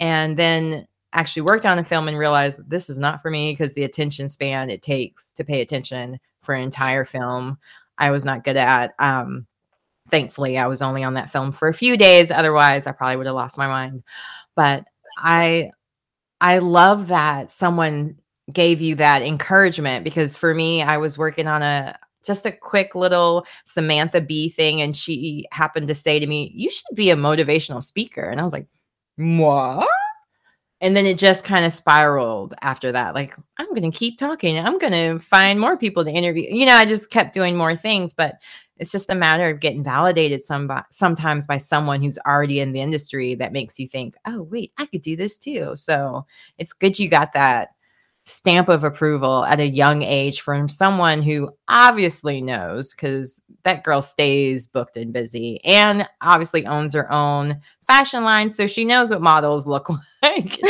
and 0.00 0.36
then 0.36 0.86
actually 1.12 1.42
worked 1.42 1.64
on 1.64 1.78
a 1.78 1.84
film 1.84 2.08
and 2.08 2.18
realized 2.18 2.68
this 2.68 2.90
is 2.90 2.98
not 2.98 3.22
for 3.22 3.30
me 3.30 3.52
because 3.52 3.74
the 3.74 3.84
attention 3.84 4.28
span 4.28 4.68
it 4.70 4.82
takes 4.82 5.32
to 5.32 5.44
pay 5.44 5.60
attention 5.60 6.18
for 6.42 6.54
an 6.54 6.62
entire 6.62 7.04
film 7.04 7.58
i 7.98 8.10
was 8.10 8.24
not 8.24 8.44
good 8.44 8.56
at 8.56 8.92
um 8.98 9.46
thankfully 10.10 10.58
i 10.58 10.66
was 10.66 10.82
only 10.82 11.02
on 11.02 11.14
that 11.14 11.30
film 11.32 11.52
for 11.52 11.68
a 11.68 11.74
few 11.74 11.96
days 11.96 12.30
otherwise 12.30 12.86
i 12.86 12.92
probably 12.92 13.16
would 13.16 13.26
have 13.26 13.34
lost 13.34 13.58
my 13.58 13.66
mind. 13.66 14.02
But 14.54 14.84
I 15.18 15.70
I 16.40 16.58
love 16.58 17.08
that 17.08 17.50
someone 17.50 18.16
gave 18.52 18.80
you 18.80 18.94
that 18.96 19.22
encouragement 19.22 20.04
because 20.04 20.36
for 20.36 20.54
me, 20.54 20.82
I 20.82 20.98
was 20.98 21.18
working 21.18 21.46
on 21.46 21.62
a 21.62 21.98
just 22.24 22.44
a 22.44 22.52
quick 22.52 22.94
little 22.94 23.46
Samantha 23.64 24.20
Bee 24.20 24.48
thing, 24.48 24.82
and 24.82 24.96
she 24.96 25.46
happened 25.52 25.88
to 25.88 25.94
say 25.94 26.18
to 26.18 26.26
me, 26.26 26.50
You 26.54 26.68
should 26.68 26.94
be 26.94 27.10
a 27.10 27.16
motivational 27.16 27.82
speaker. 27.82 28.22
And 28.22 28.40
I 28.40 28.44
was 28.44 28.52
like, 28.52 28.66
What? 29.16 29.88
And 30.82 30.94
then 30.94 31.06
it 31.06 31.18
just 31.18 31.42
kind 31.42 31.64
of 31.64 31.72
spiraled 31.72 32.54
after 32.60 32.92
that. 32.92 33.14
Like, 33.14 33.34
I'm 33.56 33.68
going 33.68 33.90
to 33.90 33.96
keep 33.96 34.18
talking. 34.18 34.58
I'm 34.58 34.76
going 34.76 34.92
to 34.92 35.24
find 35.24 35.58
more 35.58 35.78
people 35.78 36.04
to 36.04 36.10
interview. 36.10 36.44
You 36.50 36.66
know, 36.66 36.74
I 36.74 36.84
just 36.84 37.08
kept 37.08 37.32
doing 37.32 37.56
more 37.56 37.74
things. 37.74 38.12
But 38.12 38.34
it's 38.78 38.92
just 38.92 39.10
a 39.10 39.14
matter 39.14 39.48
of 39.48 39.60
getting 39.60 39.84
validated 39.84 40.42
some 40.42 40.70
sometimes 40.90 41.46
by 41.46 41.58
someone 41.58 42.02
who's 42.02 42.18
already 42.26 42.60
in 42.60 42.72
the 42.72 42.80
industry 42.80 43.34
that 43.36 43.52
makes 43.52 43.78
you 43.78 43.88
think, 43.88 44.16
oh, 44.26 44.42
wait, 44.42 44.72
I 44.78 44.86
could 44.86 45.02
do 45.02 45.16
this 45.16 45.38
too. 45.38 45.76
So 45.76 46.26
it's 46.58 46.72
good 46.72 46.98
you 46.98 47.08
got 47.08 47.32
that 47.32 47.70
stamp 48.28 48.68
of 48.68 48.82
approval 48.82 49.44
at 49.44 49.60
a 49.60 49.66
young 49.68 50.02
age 50.02 50.40
from 50.40 50.68
someone 50.68 51.22
who 51.22 51.48
obviously 51.68 52.40
knows 52.40 52.92
because 52.92 53.40
that 53.62 53.84
girl 53.84 54.02
stays 54.02 54.66
booked 54.66 54.96
and 54.96 55.12
busy 55.12 55.60
and 55.64 56.08
obviously 56.20 56.66
owns 56.66 56.92
her 56.92 57.10
own 57.12 57.60
fashion 57.86 58.24
line 58.24 58.50
so 58.50 58.66
she 58.66 58.84
knows 58.84 59.10
what 59.10 59.22
models 59.22 59.68
look 59.68 59.88
like 60.24 60.50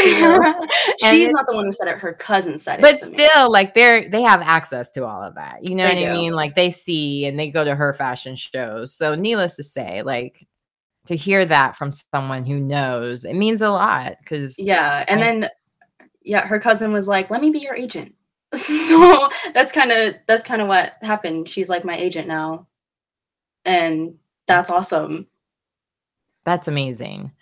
she's 1.00 1.30
not 1.32 1.46
the 1.46 1.52
one 1.54 1.64
who 1.64 1.72
said 1.72 1.88
it 1.88 1.96
her 1.96 2.12
cousin 2.12 2.58
said 2.58 2.78
but 2.82 2.94
it 2.96 3.00
but 3.00 3.12
me. 3.12 3.18
still 3.26 3.50
like 3.50 3.72
they're 3.74 4.06
they 4.10 4.20
have 4.20 4.42
access 4.42 4.90
to 4.90 5.06
all 5.06 5.22
of 5.22 5.34
that 5.34 5.64
you 5.64 5.74
know 5.74 5.88
They 5.88 6.02
what 6.02 6.10
i 6.10 6.12
mean? 6.14 6.34
Like 6.34 6.56
they 6.56 6.70
see 6.70 7.24
and 7.24 7.38
they 7.40 7.50
go 7.50 7.64
to 7.64 7.74
her 7.74 7.94
fashion 7.94 8.36
shows 8.36 8.92
so 8.94 9.14
needless 9.14 9.56
to 9.56 9.62
say 9.62 10.02
like 10.02 10.46
to 11.06 11.16
hear 11.16 11.46
that 11.46 11.74
from 11.76 11.90
someone 11.90 12.44
who 12.44 12.60
knows 12.60 13.24
it 13.24 13.34
means 13.34 13.62
a 13.62 13.70
lot 13.70 14.16
because 14.20 14.58
yeah 14.58 15.06
and 15.08 15.20
I- 15.20 15.24
then 15.24 15.48
yeah 16.26 16.46
her 16.46 16.60
cousin 16.60 16.92
was 16.92 17.08
like 17.08 17.30
let 17.30 17.40
me 17.40 17.50
be 17.50 17.60
your 17.60 17.74
agent 17.74 18.14
so 18.56 19.30
that's 19.54 19.72
kind 19.72 19.90
of 19.90 20.14
that's 20.26 20.44
kind 20.44 20.60
of 20.60 20.68
what 20.68 20.94
happened 21.02 21.48
she's 21.48 21.68
like 21.68 21.84
my 21.84 21.96
agent 21.96 22.28
now 22.28 22.66
and 23.64 24.14
that's 24.46 24.70
awesome 24.70 25.26
That's 26.46 26.68
amazing. 26.68 27.32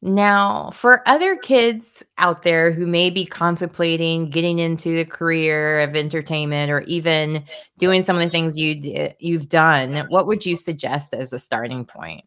Now, 0.00 0.70
for 0.72 1.06
other 1.06 1.36
kids 1.36 2.02
out 2.18 2.42
there 2.42 2.72
who 2.72 2.86
may 2.86 3.10
be 3.10 3.26
contemplating 3.26 4.30
getting 4.30 4.58
into 4.58 4.96
the 4.96 5.04
career 5.04 5.80
of 5.80 5.94
entertainment 5.94 6.70
or 6.70 6.80
even 6.82 7.44
doing 7.78 8.02
some 8.02 8.16
of 8.16 8.22
the 8.22 8.30
things 8.30 8.58
you 8.58 9.12
you've 9.18 9.48
done, 9.50 10.06
what 10.08 10.26
would 10.26 10.44
you 10.44 10.56
suggest 10.56 11.14
as 11.14 11.32
a 11.32 11.38
starting 11.38 11.84
point? 11.84 12.24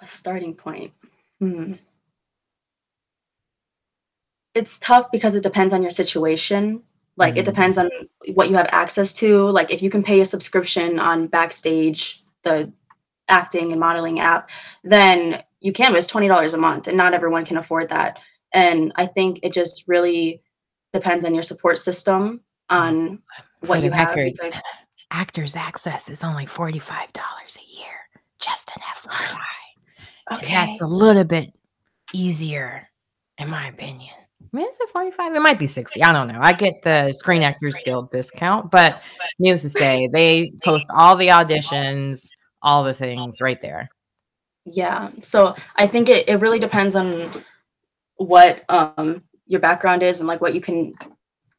a 0.00 0.06
starting 0.06 0.54
point 0.54 0.92
hmm. 1.40 1.74
It's 4.54 4.78
tough 4.78 5.10
because 5.10 5.34
it 5.34 5.42
depends 5.42 5.72
on 5.72 5.82
your 5.82 5.90
situation 5.90 6.82
like 7.16 7.36
it 7.36 7.42
Mhm. 7.42 7.44
depends 7.46 7.78
on 7.78 7.88
what 8.34 8.48
you 8.48 8.56
have 8.56 8.68
access 8.72 9.12
to 9.14 9.48
like 9.50 9.70
if 9.70 9.82
you 9.82 9.90
can 9.90 10.02
pay 10.02 10.20
a 10.20 10.24
subscription 10.24 10.98
on 10.98 11.26
backstage 11.26 12.24
the 12.42 12.72
acting 13.28 13.72
and 13.72 13.80
modeling 13.80 14.20
app 14.20 14.50
then 14.82 15.42
you 15.60 15.72
can 15.72 15.92
but 15.92 15.98
it's 15.98 16.06
$20 16.06 16.54
a 16.54 16.58
month 16.58 16.88
and 16.88 16.96
not 16.96 17.14
everyone 17.14 17.44
can 17.44 17.56
afford 17.56 17.88
that 17.88 18.18
and 18.52 18.92
i 18.96 19.06
think 19.06 19.40
it 19.42 19.52
just 19.52 19.84
really 19.86 20.42
depends 20.92 21.24
on 21.24 21.34
your 21.34 21.42
support 21.42 21.78
system 21.78 22.40
on 22.70 23.18
For 23.60 23.66
what 23.68 23.82
you 23.82 23.90
have 23.90 24.08
record, 24.14 24.32
because 24.32 24.54
Actors 25.10 25.54
Access 25.54 26.08
is 26.08 26.24
only 26.24 26.44
$45 26.46 26.78
a 27.56 27.78
year. 27.78 27.94
Just 28.40 28.70
an 28.74 28.82
FYI. 28.82 29.38
And 30.30 30.38
okay 30.40 30.52
that's 30.54 30.80
a 30.80 30.86
little 30.86 31.24
bit 31.24 31.52
easier, 32.12 32.88
in 33.38 33.48
my 33.50 33.68
opinion. 33.68 34.14
Mean, 34.54 34.68
is 34.68 34.78
it 34.80 34.88
45? 34.90 35.34
It 35.34 35.40
might 35.40 35.58
be 35.58 35.66
60. 35.66 36.00
I 36.00 36.12
don't 36.12 36.28
know. 36.28 36.38
I 36.40 36.52
get 36.52 36.80
the 36.82 37.12
Screen 37.12 37.42
Actors 37.42 37.76
Guild 37.84 38.10
discount, 38.10 38.70
but 38.70 39.02
needless 39.40 39.62
to 39.62 39.68
say, 39.68 40.06
they 40.12 40.52
post 40.62 40.86
all 40.94 41.16
the 41.16 41.26
auditions, 41.26 42.28
all 42.62 42.84
the 42.84 42.94
things 42.94 43.40
right 43.40 43.60
there. 43.60 43.88
Yeah. 44.64 45.10
So 45.22 45.56
I 45.74 45.88
think 45.88 46.08
it, 46.08 46.28
it 46.28 46.36
really 46.36 46.60
depends 46.60 46.94
on 46.94 47.30
what 48.16 48.64
um 48.68 49.24
your 49.46 49.58
background 49.58 50.04
is 50.04 50.20
and 50.20 50.28
like 50.28 50.40
what 50.40 50.54
you 50.54 50.60
can 50.60 50.94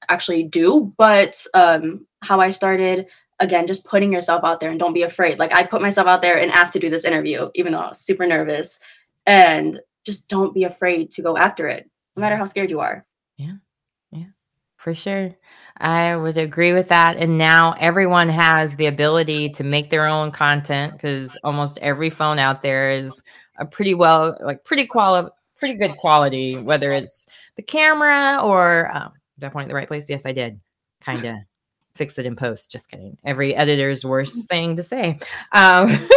actually 0.08 0.44
do. 0.44 0.94
But 0.98 1.46
um 1.54 2.08
how 2.24 2.40
I 2.40 2.50
started 2.50 3.08
again, 3.42 3.68
just 3.68 3.86
putting 3.86 4.14
yourself 4.14 4.46
out 4.46 4.62
there 4.62 4.72
and 4.72 4.80
don't 4.80 4.94
be 4.94 5.04
afraid. 5.04 5.38
Like 5.38 5.54
I 5.54 5.64
put 5.64 5.82
myself 5.82 6.08
out 6.08 6.22
there 6.22 6.40
and 6.40 6.50
asked 6.50 6.72
to 6.74 6.80
do 6.80 6.90
this 6.90 7.04
interview, 7.04 7.50
even 7.56 7.74
though 7.74 7.80
I 7.80 7.90
was 7.90 8.00
super 8.00 8.26
nervous. 8.26 8.80
And 9.26 9.82
just 10.06 10.30
don't 10.30 10.54
be 10.54 10.64
afraid 10.64 11.12
to 11.12 11.22
go 11.22 11.36
after 11.36 11.68
it, 11.68 11.90
no 12.16 12.22
matter 12.22 12.38
how 12.38 12.46
scared 12.46 12.72
you 12.72 12.80
are. 12.80 13.06
Yeah. 13.38 13.56
Yeah. 14.12 14.28
For 14.78 14.96
sure. 14.96 15.32
I 15.78 16.16
would 16.16 16.38
agree 16.38 16.74
with 16.74 16.88
that. 16.90 17.18
And 17.18 17.38
now 17.38 17.76
everyone 17.80 18.30
has 18.30 18.76
the 18.76 18.86
ability 18.86 19.50
to 19.50 19.64
make 19.64 19.90
their 19.90 20.08
own 20.08 20.32
content 20.32 20.94
because 20.94 21.38
almost 21.44 21.78
every 21.80 22.10
phone 22.10 22.40
out 22.40 22.62
there 22.62 22.92
is 22.92 23.22
a 23.58 23.66
pretty 23.66 23.94
well, 23.94 24.38
like 24.42 24.64
pretty 24.64 24.86
quality, 24.86 25.30
pretty 25.58 25.76
good 25.76 25.98
quality, 25.98 26.58
whether 26.58 26.92
it's 26.94 27.28
the 27.56 27.62
camera 27.62 28.40
or 28.44 28.90
um, 28.96 29.14
did 29.38 29.48
I 29.48 29.50
point 29.50 29.66
at 29.66 29.70
the 29.70 29.76
right 29.76 29.88
place? 29.88 30.10
Yes, 30.10 30.26
I 30.26 30.32
did. 30.32 30.60
Kind 31.02 31.26
of 31.26 31.36
fix 31.96 32.18
it 32.18 32.26
in 32.26 32.36
post. 32.36 32.72
Just 32.72 32.90
kidding. 32.90 33.18
Every 33.26 33.56
editor's 33.56 34.06
worst 34.06 34.48
thing 34.50 34.76
to 34.78 34.84
say. 34.84 35.20
Um, 35.52 35.88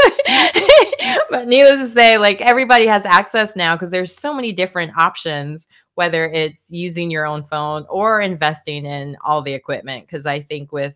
but 1.30 1.48
needless 1.48 1.80
to 1.80 1.88
say, 1.88 2.18
like 2.18 2.40
everybody 2.40 2.86
has 2.86 3.06
access 3.06 3.56
now 3.56 3.74
because 3.74 3.90
there's 3.90 4.14
so 4.14 4.34
many 4.34 4.52
different 4.52 4.96
options 4.96 5.66
whether 5.98 6.28
it's 6.28 6.70
using 6.70 7.10
your 7.10 7.26
own 7.26 7.42
phone 7.42 7.84
or 7.88 8.20
investing 8.20 8.86
in 8.86 9.16
all 9.24 9.42
the 9.42 9.52
equipment. 9.52 10.06
Because 10.06 10.26
I 10.26 10.38
think 10.38 10.70
with 10.70 10.94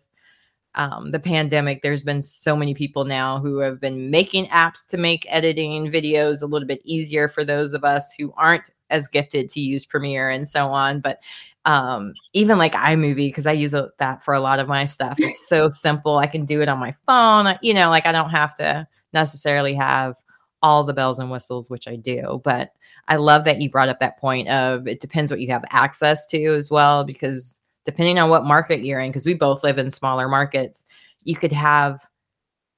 um, 0.75 1.11
the 1.11 1.19
pandemic, 1.19 1.81
there's 1.81 2.03
been 2.03 2.21
so 2.21 2.55
many 2.55 2.73
people 2.73 3.03
now 3.03 3.41
who 3.41 3.57
have 3.57 3.81
been 3.81 4.11
making 4.11 4.45
apps 4.45 4.87
to 4.87 4.97
make 4.97 5.25
editing 5.27 5.91
videos 5.91 6.41
a 6.41 6.45
little 6.45 6.65
bit 6.65 6.79
easier 6.85 7.27
for 7.27 7.43
those 7.43 7.73
of 7.73 7.83
us 7.83 8.13
who 8.17 8.33
aren't 8.37 8.69
as 8.91 9.09
gifted 9.09 9.49
to 9.49 9.59
use 9.59 9.85
Premiere 9.85 10.29
and 10.29 10.47
so 10.47 10.67
on. 10.67 11.01
But 11.01 11.19
um, 11.65 12.13
even 12.31 12.57
like 12.57 12.71
iMovie, 12.71 13.27
because 13.27 13.45
I 13.45 13.51
use 13.51 13.73
a- 13.73 13.91
that 13.99 14.23
for 14.23 14.33
a 14.33 14.39
lot 14.39 14.59
of 14.59 14.69
my 14.69 14.85
stuff, 14.85 15.15
it's 15.17 15.49
so 15.49 15.67
simple. 15.69 16.17
I 16.17 16.27
can 16.27 16.45
do 16.45 16.61
it 16.61 16.69
on 16.69 16.79
my 16.79 16.93
phone. 17.05 17.57
You 17.61 17.73
know, 17.73 17.89
like 17.89 18.05
I 18.05 18.13
don't 18.13 18.29
have 18.29 18.55
to 18.55 18.87
necessarily 19.11 19.73
have 19.73 20.15
all 20.61 20.85
the 20.85 20.93
bells 20.93 21.19
and 21.19 21.29
whistles, 21.29 21.69
which 21.69 21.89
I 21.89 21.97
do. 21.97 22.39
But 22.45 22.71
I 23.07 23.17
love 23.17 23.45
that 23.45 23.61
you 23.61 23.69
brought 23.69 23.89
up 23.89 23.99
that 23.99 24.17
point 24.17 24.47
of 24.49 24.87
it 24.87 25.01
depends 25.01 25.31
what 25.31 25.41
you 25.41 25.49
have 25.49 25.65
access 25.71 26.25
to 26.27 26.43
as 26.55 26.71
well, 26.71 27.03
because 27.03 27.59
depending 27.85 28.17
on 28.19 28.29
what 28.29 28.45
market 28.45 28.83
you're 28.85 28.99
in, 28.99 29.09
because 29.11 29.25
we 29.25 29.33
both 29.33 29.63
live 29.63 29.77
in 29.77 29.91
smaller 29.91 30.27
markets, 30.29 30.85
you 31.23 31.35
could 31.35 31.51
have 31.51 32.05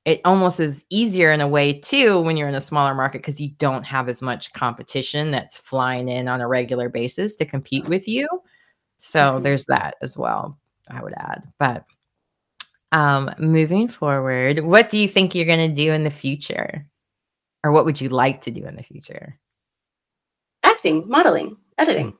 it 0.06 0.22
almost 0.26 0.60
is 0.60 0.86
easier 0.92 1.32
in 1.32 1.42
a 1.42 1.48
way 1.48 1.74
too 1.80 2.22
when 2.22 2.38
you're 2.38 2.48
in 2.50 2.56
a 2.56 2.62
smaller 2.62 2.94
market 2.96 3.20
because 3.20 3.42
you 3.42 3.50
don't 3.58 3.84
have 3.84 4.08
as 4.10 4.22
much 4.22 4.54
competition 4.54 5.32
that's 5.32 5.58
flying 5.58 6.08
in 6.10 6.28
on 6.28 6.42
a 6.42 6.48
regular 6.48 6.90
basis 6.90 7.36
to 7.36 7.46
compete 7.46 7.86
with 7.88 8.08
you. 8.08 8.28
So 8.98 9.40
Mhm. 9.40 9.44
there's 9.44 9.66
that 9.68 9.96
as 10.04 10.18
well, 10.18 10.60
I 10.92 11.02
would 11.04 11.14
add. 11.18 11.48
But 11.60 11.86
um 12.92 13.32
moving 13.40 13.88
forward, 13.88 14.60
what 14.60 14.90
do 14.90 14.98
you 14.98 15.08
think 15.08 15.36
you're 15.36 15.46
going 15.46 15.70
to 15.70 15.76
do 15.76 15.92
in 15.92 16.04
the 16.04 16.10
future? 16.12 16.86
Or 17.64 17.72
what 17.72 17.86
would 17.86 18.00
you 18.00 18.10
like 18.10 18.42
to 18.44 18.52
do 18.52 18.66
in 18.66 18.76
the 18.76 18.84
future? 18.84 19.40
Acting, 20.86 21.10
modeling, 21.10 21.58
editing. 21.80 22.14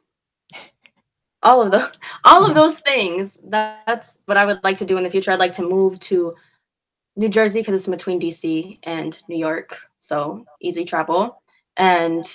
Hmm. 0.52 0.60
All 1.44 1.62
of 1.62 1.70
the 1.70 1.92
all 2.24 2.44
of 2.44 2.56
those 2.56 2.80
things. 2.80 3.38
That, 3.50 3.84
that's 3.86 4.18
what 4.26 4.38
I 4.38 4.46
would 4.48 4.64
like 4.64 4.78
to 4.78 4.86
do 4.86 4.98
in 4.98 5.04
the 5.04 5.12
future. 5.12 5.30
I'd 5.30 5.38
like 5.38 5.54
to 5.54 5.70
move 5.70 6.00
to 6.00 6.34
New 7.16 7.30
Jersey 7.30 7.60
because 7.60 7.76
it's 7.76 7.86
in 7.86 7.92
between 7.92 8.20
DC 8.20 8.80
and 8.82 9.22
New 9.30 9.38
York, 9.38 9.78
so 10.00 10.44
easy 10.64 10.84
travel. 10.84 11.44
And 11.78 12.26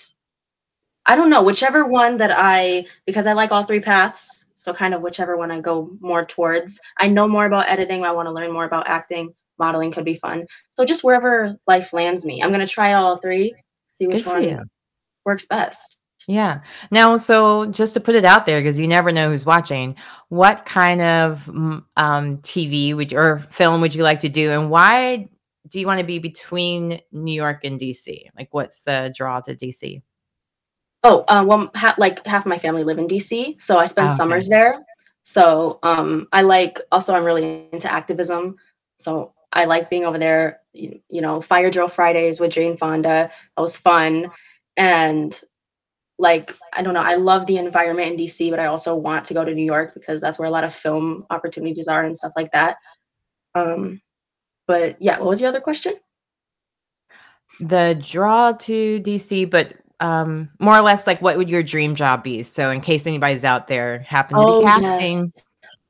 I 1.06 1.16
don't 1.16 1.30
know, 1.30 1.42
whichever 1.42 1.84
one 1.84 2.16
that 2.18 2.30
I 2.32 2.86
because 3.06 3.26
I 3.26 3.32
like 3.32 3.50
all 3.50 3.64
three 3.64 3.80
paths, 3.80 4.46
so 4.54 4.72
kind 4.72 4.94
of 4.94 5.02
whichever 5.02 5.36
one 5.36 5.50
I 5.50 5.58
go 5.58 5.90
more 5.98 6.24
towards. 6.24 6.78
I 7.00 7.08
know 7.08 7.26
more 7.26 7.46
about 7.46 7.68
editing, 7.68 8.04
I 8.04 8.12
want 8.12 8.28
to 8.28 8.32
learn 8.32 8.52
more 8.52 8.66
about 8.66 8.86
acting, 8.86 9.34
modeling 9.58 9.90
could 9.90 10.04
be 10.04 10.14
fun. 10.14 10.46
So 10.70 10.84
just 10.84 11.02
wherever 11.02 11.56
life 11.66 11.92
lands 11.92 12.24
me. 12.24 12.40
I'm 12.40 12.50
going 12.50 12.64
to 12.64 12.72
try 12.72 12.92
all 12.92 13.16
three, 13.16 13.52
see 13.98 14.06
which 14.06 14.24
one 14.24 14.70
works 15.24 15.46
best. 15.46 15.96
Yeah. 16.26 16.60
Now, 16.90 17.16
so 17.16 17.66
just 17.66 17.94
to 17.94 18.00
put 18.00 18.14
it 18.14 18.24
out 18.24 18.46
there, 18.46 18.60
because 18.60 18.78
you 18.78 18.86
never 18.86 19.10
know 19.10 19.30
who's 19.30 19.46
watching, 19.46 19.96
what 20.28 20.64
kind 20.64 21.00
of 21.00 21.48
um, 21.96 22.38
TV 22.42 22.94
would 22.94 23.12
or 23.12 23.38
film 23.50 23.80
would 23.80 23.94
you 23.94 24.02
like 24.04 24.20
to 24.20 24.28
do, 24.28 24.50
and 24.52 24.70
why 24.70 25.28
do 25.68 25.80
you 25.80 25.86
want 25.86 25.98
to 26.00 26.06
be 26.06 26.18
between 26.18 27.00
New 27.12 27.32
York 27.34 27.64
and 27.64 27.80
DC? 27.80 28.26
Like, 28.38 28.48
what's 28.52 28.82
the 28.82 29.12
draw 29.16 29.40
to 29.40 29.56
DC? 29.56 30.02
Oh, 31.02 31.24
uh, 31.28 31.44
well, 31.46 31.70
ha- 31.74 31.94
like 31.98 32.24
half 32.26 32.44
my 32.44 32.58
family 32.58 32.84
live 32.84 32.98
in 32.98 33.06
DC, 33.08 33.56
so 33.58 33.78
I 33.78 33.86
spend 33.86 34.10
Oh, 34.10 34.10
okay. 34.10 34.16
summers 34.16 34.48
there. 34.48 34.84
So 35.22 35.78
um, 35.82 36.28
I 36.32 36.42
like. 36.42 36.80
Also, 36.92 37.14
I'm 37.14 37.24
really 37.24 37.68
into 37.72 37.90
activism, 37.92 38.56
so 38.96 39.32
I 39.52 39.64
like 39.64 39.90
being 39.90 40.04
over 40.04 40.18
there. 40.18 40.60
You, 40.72 41.00
you 41.08 41.20
know, 41.22 41.40
fire 41.40 41.70
drill 41.70 41.88
Fridays 41.88 42.38
with 42.40 42.52
Jane 42.52 42.76
Fonda. 42.76 43.30
That 43.56 43.60
was 43.62 43.76
fun, 43.78 44.30
and 44.76 45.40
like 46.20 46.54
I 46.74 46.82
don't 46.82 46.94
know. 46.94 47.02
I 47.02 47.16
love 47.16 47.46
the 47.46 47.56
environment 47.56 48.12
in 48.12 48.16
DC, 48.26 48.50
but 48.50 48.60
I 48.60 48.66
also 48.66 48.94
want 48.94 49.24
to 49.26 49.34
go 49.34 49.44
to 49.44 49.54
New 49.54 49.64
York 49.64 49.94
because 49.94 50.20
that's 50.20 50.38
where 50.38 50.46
a 50.46 50.50
lot 50.50 50.64
of 50.64 50.74
film 50.74 51.26
opportunities 51.30 51.88
are 51.88 52.04
and 52.04 52.16
stuff 52.16 52.32
like 52.36 52.52
that. 52.52 52.76
Um, 53.54 54.00
but 54.66 55.00
yeah, 55.00 55.18
what 55.18 55.28
was 55.28 55.40
your 55.40 55.48
other 55.48 55.60
question? 55.60 55.94
The 57.60 58.00
draw 58.06 58.52
to 58.52 59.00
DC, 59.00 59.50
but 59.50 59.74
um, 59.98 60.50
more 60.60 60.76
or 60.76 60.80
less, 60.80 61.06
like, 61.06 61.20
what 61.20 61.36
would 61.36 61.50
your 61.50 61.62
dream 61.62 61.94
job 61.94 62.22
be? 62.22 62.42
So, 62.42 62.70
in 62.70 62.80
case 62.80 63.06
anybody's 63.06 63.44
out 63.44 63.66
there 63.68 63.98
happen 64.00 64.36
to 64.36 64.46
be 64.46 64.62
casting, 64.62 65.32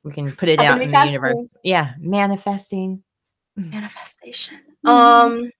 we 0.03 0.11
can 0.11 0.31
put 0.31 0.49
it 0.49 0.59
Happen 0.59 0.81
out 0.81 0.85
in 0.85 0.91
the 0.91 1.07
universe. 1.07 1.55
Yeah, 1.63 1.93
manifesting. 1.99 3.03
manifestation 3.57 4.57
Mhm. 4.85 4.89
um 4.89 5.51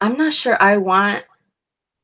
i'm 0.00 0.16
not 0.16 0.32
sure 0.32 0.56
i 0.62 0.78
want 0.78 1.22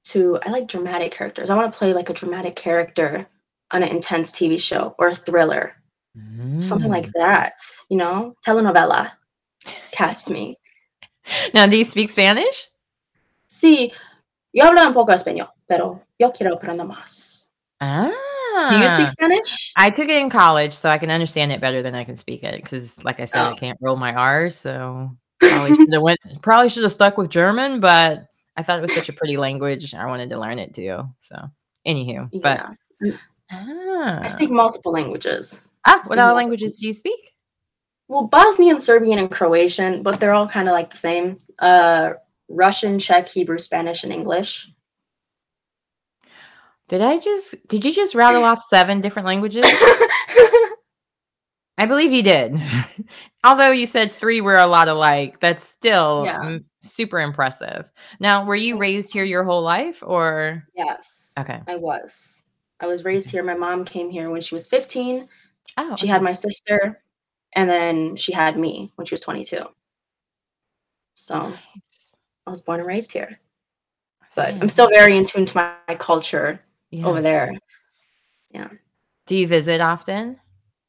to 0.04 0.38
i 0.44 0.50
like 0.50 0.66
dramatic 0.68 1.10
characters 1.12 1.50
i 1.50 1.54
want 1.54 1.72
to 1.72 1.78
play 1.78 1.92
like 1.94 2.10
a 2.10 2.14
dramatic 2.14 2.54
character 2.56 3.26
on 3.70 3.82
an 3.82 3.88
intense 3.88 4.30
TV 4.30 4.60
show 4.60 4.94
or 4.98 5.08
a 5.08 5.14
thriller, 5.16 5.72
something 6.60 6.90
like 6.90 7.06
Mm. 7.06 7.12
that. 7.16 7.54
You 7.88 7.96
know, 7.96 8.34
telenovela. 8.46 9.10
Cast 9.90 10.30
me. 10.30 10.56
Now, 11.54 11.66
do 11.66 11.76
you 11.76 11.84
speak 11.84 12.10
Spanish? 12.10 12.68
Sí, 13.48 13.90
yo 14.52 14.64
hablo 14.66 14.86
un 14.86 14.92
poco 14.92 15.12
español, 15.12 15.48
pero 15.66 16.02
yo 16.20 16.30
quiero 16.30 16.54
aprender 16.56 16.86
más. 16.86 17.46
Ah. 17.80 18.12
Do 18.70 18.78
you 18.78 18.88
speak. 18.88 19.08
Spanish? 19.08 19.72
I 19.76 19.90
took 19.90 20.08
it 20.08 20.22
in 20.22 20.30
college, 20.30 20.74
so 20.74 20.88
I 20.88 20.98
can 20.98 21.10
understand 21.10 21.50
it 21.50 21.60
better 21.60 21.82
than 21.82 21.94
I 21.96 22.04
can 22.04 22.14
speak 22.16 22.44
it. 22.44 22.62
Because, 22.62 23.02
like 23.02 23.18
I 23.18 23.24
said, 23.24 23.40
I 23.40 23.50
Oh. 23.52 23.54
can't 23.56 23.78
roll 23.80 23.96
my 23.96 24.14
R, 24.14 24.50
so 24.50 25.10
probably 25.40 25.74
should 25.74 25.92
have 25.92 26.02
went. 26.02 26.20
Probably 26.42 26.68
should 26.68 26.84
have 26.84 26.92
stuck 26.92 27.16
with 27.18 27.30
German, 27.30 27.80
but 27.80 28.26
I 28.56 28.62
thought 28.62 28.78
it 28.78 28.82
was 28.82 28.94
such 28.94 29.08
a 29.08 29.12
pretty 29.12 29.36
language. 29.36 29.94
I 29.94 30.06
wanted 30.06 30.30
to 30.30 30.38
learn 30.38 30.58
it 30.58 30.74
too. 30.74 31.02
So, 31.20 31.36
anywho, 31.86 32.30
but 32.40 32.64
Yeah. 33.00 33.16
I 33.50 34.22
ah, 34.24 34.26
speak 34.28 34.50
multiple 34.50 34.92
languages. 34.92 35.70
ah, 35.86 36.00
what 36.06 36.18
other 36.18 36.34
languages 36.34 36.78
do 36.78 36.86
you 36.86 36.92
speak? 36.92 37.34
Well, 38.08 38.26
Bosnian, 38.26 38.80
Serbian, 38.80 39.18
and 39.18 39.30
Croatian, 39.30 40.02
but 40.02 40.20
they're 40.20 40.34
all 40.34 40.48
kind 40.48 40.68
of 40.68 40.72
like 40.72 40.90
the 40.90 40.96
same. 40.96 41.38
Uh, 41.58 42.14
Russian, 42.48 42.98
Czech, 42.98 43.28
Hebrew, 43.28 43.58
Spanish, 43.58 44.04
and 44.04 44.12
English. 44.12 44.70
Did 46.88 47.00
I 47.00 47.18
just? 47.18 47.54
Did 47.68 47.84
you 47.84 47.92
just 47.92 48.14
rattle 48.14 48.44
off 48.44 48.62
seven 48.62 49.00
different 49.00 49.26
languages? 49.26 49.64
I 51.76 51.86
believe 51.86 52.12
you 52.12 52.22
did. 52.22 52.60
Although 53.44 53.70
you 53.70 53.86
said 53.86 54.12
three 54.12 54.40
were 54.40 54.58
a 54.58 54.66
lot 54.66 54.88
alike, 54.88 55.40
that's 55.40 55.66
still 55.66 56.22
Yeah. 56.24 56.58
Super 56.84 57.20
impressive. 57.20 57.90
Now, 58.20 58.44
were 58.44 58.56
you 58.56 58.76
raised 58.78 59.12
here 59.12 59.24
your 59.24 59.44
whole 59.44 59.62
life 59.62 60.02
or? 60.04 60.66
yes. 60.76 61.34
Okay. 61.38 61.60
I 61.66 61.76
was. 61.76 62.42
I 62.80 62.86
was 62.86 63.04
raised 63.04 63.30
here. 63.30 63.42
My 63.42 63.54
mom 63.54 63.84
came 63.84 64.10
here 64.10 64.30
when 64.30 64.40
she 64.40 64.54
was 64.54 64.66
15. 64.66 65.28
Oh, 65.78 65.96
She 65.96 66.04
okay. 66.04 66.06
had 66.08 66.22
my 66.22 66.32
sister, 66.32 67.00
and 67.54 67.68
then 67.68 68.16
she 68.16 68.32
had 68.32 68.58
me 68.58 68.92
when 68.96 69.06
she 69.06 69.14
was 69.14 69.20
22. 69.20 69.64
So 71.14 71.38
Nice. 71.50 72.16
I 72.46 72.50
was 72.50 72.60
born 72.60 72.80
and 72.80 72.86
raised 72.88 73.12
here. 73.12 73.38
But 74.34 74.54
Yeah. 74.54 74.60
I'm 74.62 74.68
still 74.68 74.88
very 74.94 75.16
in 75.16 75.24
tune 75.24 75.46
to 75.46 75.56
my, 75.56 75.72
my 75.88 75.94
culture 75.94 76.60
Yeah. 76.90 77.06
over 77.06 77.20
there. 77.22 77.52
Yeah. 78.50 78.68
Do 79.26 79.36
you 79.36 79.46
visit 79.46 79.80
often? 79.80 80.38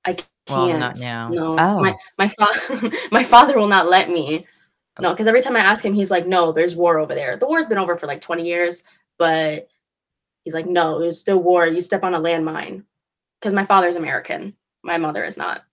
I 0.04 0.14
can't. 0.14 0.30
Well, 0.50 0.78
not 0.78 1.00
now. 1.00 1.30
No, 1.30 1.56
Oh. 1.58 1.82
my 1.82 1.96
my 2.20 2.28
father 2.28 2.92
my 3.12 3.24
father 3.24 3.58
will 3.58 3.68
not 3.68 3.88
let 3.88 4.10
me. 4.10 4.46
No, 5.00 5.12
because 5.12 5.28
every 5.28 5.42
time 5.42 5.56
I 5.56 5.60
ask 5.60 5.84
him, 5.84 5.94
he's 5.94 6.12
like, 6.12 6.26
"No, 6.26 6.52
there's 6.52 6.76
war 6.76 7.00
over 7.00 7.14
there. 7.14 7.38
The 7.38 7.48
war's 7.48 7.68
been 7.68 7.78
over 7.78 7.98
for 7.98 8.08
like 8.08 8.22
20 8.22 8.46
years, 8.46 8.84
but 9.18 9.68
he's 10.44 10.54
like, 10.54 10.68
no, 10.68 11.00
there's 11.00 11.20
still 11.20 11.40
war. 11.40 11.68
You 11.68 11.82
step 11.82 12.04
on 12.04 12.14
a 12.14 12.20
landmine." 12.20 12.84
Because 13.40 13.54
my 13.54 13.66
father's 13.66 13.98
American, 13.98 14.56
my 14.84 14.98
mother 14.98 15.24
is 15.24 15.38
not. 15.38 15.64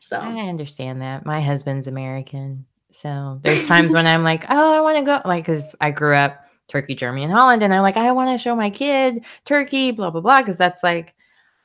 So 0.00 0.18
I 0.18 0.48
understand 0.48 1.00
that. 1.02 1.24
My 1.24 1.40
husband's 1.40 1.86
American. 1.86 2.66
So 2.90 3.40
there's 3.42 3.66
times 3.66 3.94
when 3.94 4.06
I'm 4.06 4.22
like, 4.22 4.44
oh, 4.50 4.76
I 4.76 4.80
want 4.80 4.98
to 4.98 5.04
go. 5.04 5.20
Like, 5.24 5.46
because 5.46 5.74
I 5.80 5.90
grew 5.90 6.14
up 6.14 6.44
Turkey, 6.68 6.94
Germany, 6.94 7.24
and 7.24 7.32
Holland. 7.32 7.62
And 7.62 7.72
I'm 7.72 7.82
like, 7.82 7.96
I 7.96 8.12
want 8.12 8.30
to 8.30 8.42
show 8.42 8.54
my 8.54 8.70
kid 8.70 9.24
Turkey, 9.44 9.92
blah, 9.92 10.10
blah, 10.10 10.20
blah. 10.20 10.38
Because 10.38 10.58
that's 10.58 10.82
like, 10.82 11.14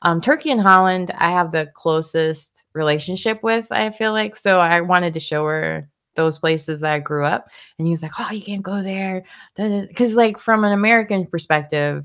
um, 0.02 0.20
Turkey 0.20 0.50
and 0.50 0.60
Holland, 0.60 1.10
I 1.18 1.30
have 1.30 1.50
the 1.50 1.70
closest 1.74 2.64
relationship 2.72 3.42
with, 3.42 3.66
I 3.70 3.90
feel 3.90 4.12
like. 4.12 4.36
So 4.36 4.60
I 4.60 4.80
wanted 4.80 5.14
to 5.14 5.20
show 5.20 5.44
her 5.44 5.88
those 6.18 6.36
places 6.36 6.80
that 6.80 6.92
I 6.92 6.98
grew 6.98 7.24
up. 7.24 7.48
And 7.78 7.86
he 7.86 7.92
was 7.92 8.02
like, 8.02 8.12
oh, 8.18 8.30
you 8.30 8.42
can't 8.42 8.62
go 8.62 8.82
there. 8.82 9.24
Because, 9.56 10.14
like, 10.14 10.38
from 10.38 10.64
an 10.64 10.72
American 10.72 11.26
perspective, 11.26 12.04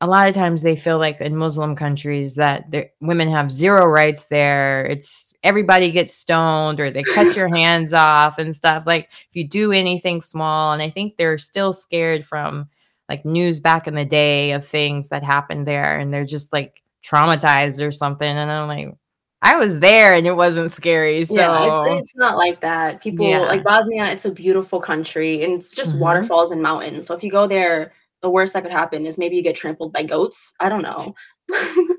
a 0.00 0.06
lot 0.06 0.28
of 0.28 0.34
times 0.34 0.62
they 0.62 0.76
feel 0.76 0.98
like 0.98 1.20
in 1.20 1.36
Muslim 1.36 1.76
countries 1.76 2.34
that 2.34 2.66
women 3.00 3.30
have 3.30 3.52
zero 3.52 3.86
rights 3.86 4.26
there. 4.26 4.84
It's 4.86 5.34
everybody 5.42 5.90
gets 5.92 6.14
stoned 6.14 6.80
or 6.80 6.90
they 6.90 7.02
cut 7.02 7.36
your 7.36 7.48
hands 7.54 7.92
off 7.94 8.38
and 8.38 8.54
stuff. 8.54 8.86
Like 8.86 9.08
if 9.10 9.36
you 9.36 9.46
do 9.46 9.72
anything 9.72 10.22
small, 10.22 10.72
and 10.72 10.82
I 10.82 10.90
think 10.90 11.16
they're 11.16 11.38
still 11.38 11.72
scared 11.72 12.26
from 12.26 12.68
like 13.08 13.24
news 13.24 13.60
back 13.60 13.86
in 13.86 13.94
the 13.94 14.04
day 14.04 14.52
of 14.52 14.66
things 14.66 15.10
that 15.10 15.22
happened 15.22 15.66
there, 15.66 15.98
and 15.98 16.12
they're 16.12 16.24
just 16.24 16.52
like 16.52 16.82
traumatized 17.04 17.86
or 17.86 17.92
something. 17.92 18.28
And 18.28 18.50
I'm 18.50 18.68
like, 18.68 18.94
I 19.42 19.56
was 19.56 19.80
there 19.80 20.14
and 20.14 20.26
it 20.26 20.36
wasn't 20.36 20.70
scary. 20.70 21.24
So 21.24 21.34
yeah, 21.34 21.84
it's, 21.94 22.10
it's 22.10 22.16
not 22.16 22.36
like 22.36 22.60
that. 22.60 23.00
People 23.02 23.26
Yeah. 23.26 23.38
like 23.40 23.64
Bosnia, 23.64 24.04
it's 24.06 24.26
a 24.26 24.30
beautiful 24.30 24.80
country 24.80 25.42
and 25.44 25.54
it's 25.54 25.74
just 25.74 25.94
Mhm. 25.94 26.00
waterfalls 26.00 26.50
and 26.50 26.62
mountains. 26.62 27.06
So 27.06 27.14
if 27.14 27.24
you 27.24 27.30
go 27.30 27.46
there, 27.46 27.92
the 28.22 28.28
worst 28.28 28.52
that 28.52 28.62
could 28.62 28.72
happen 28.72 29.06
is 29.06 29.16
maybe 29.16 29.36
you 29.36 29.42
get 29.42 29.56
trampled 29.56 29.94
by 29.94 30.02
goats. 30.02 30.54
I 30.60 30.68
don't 30.68 30.82
know. 30.82 31.14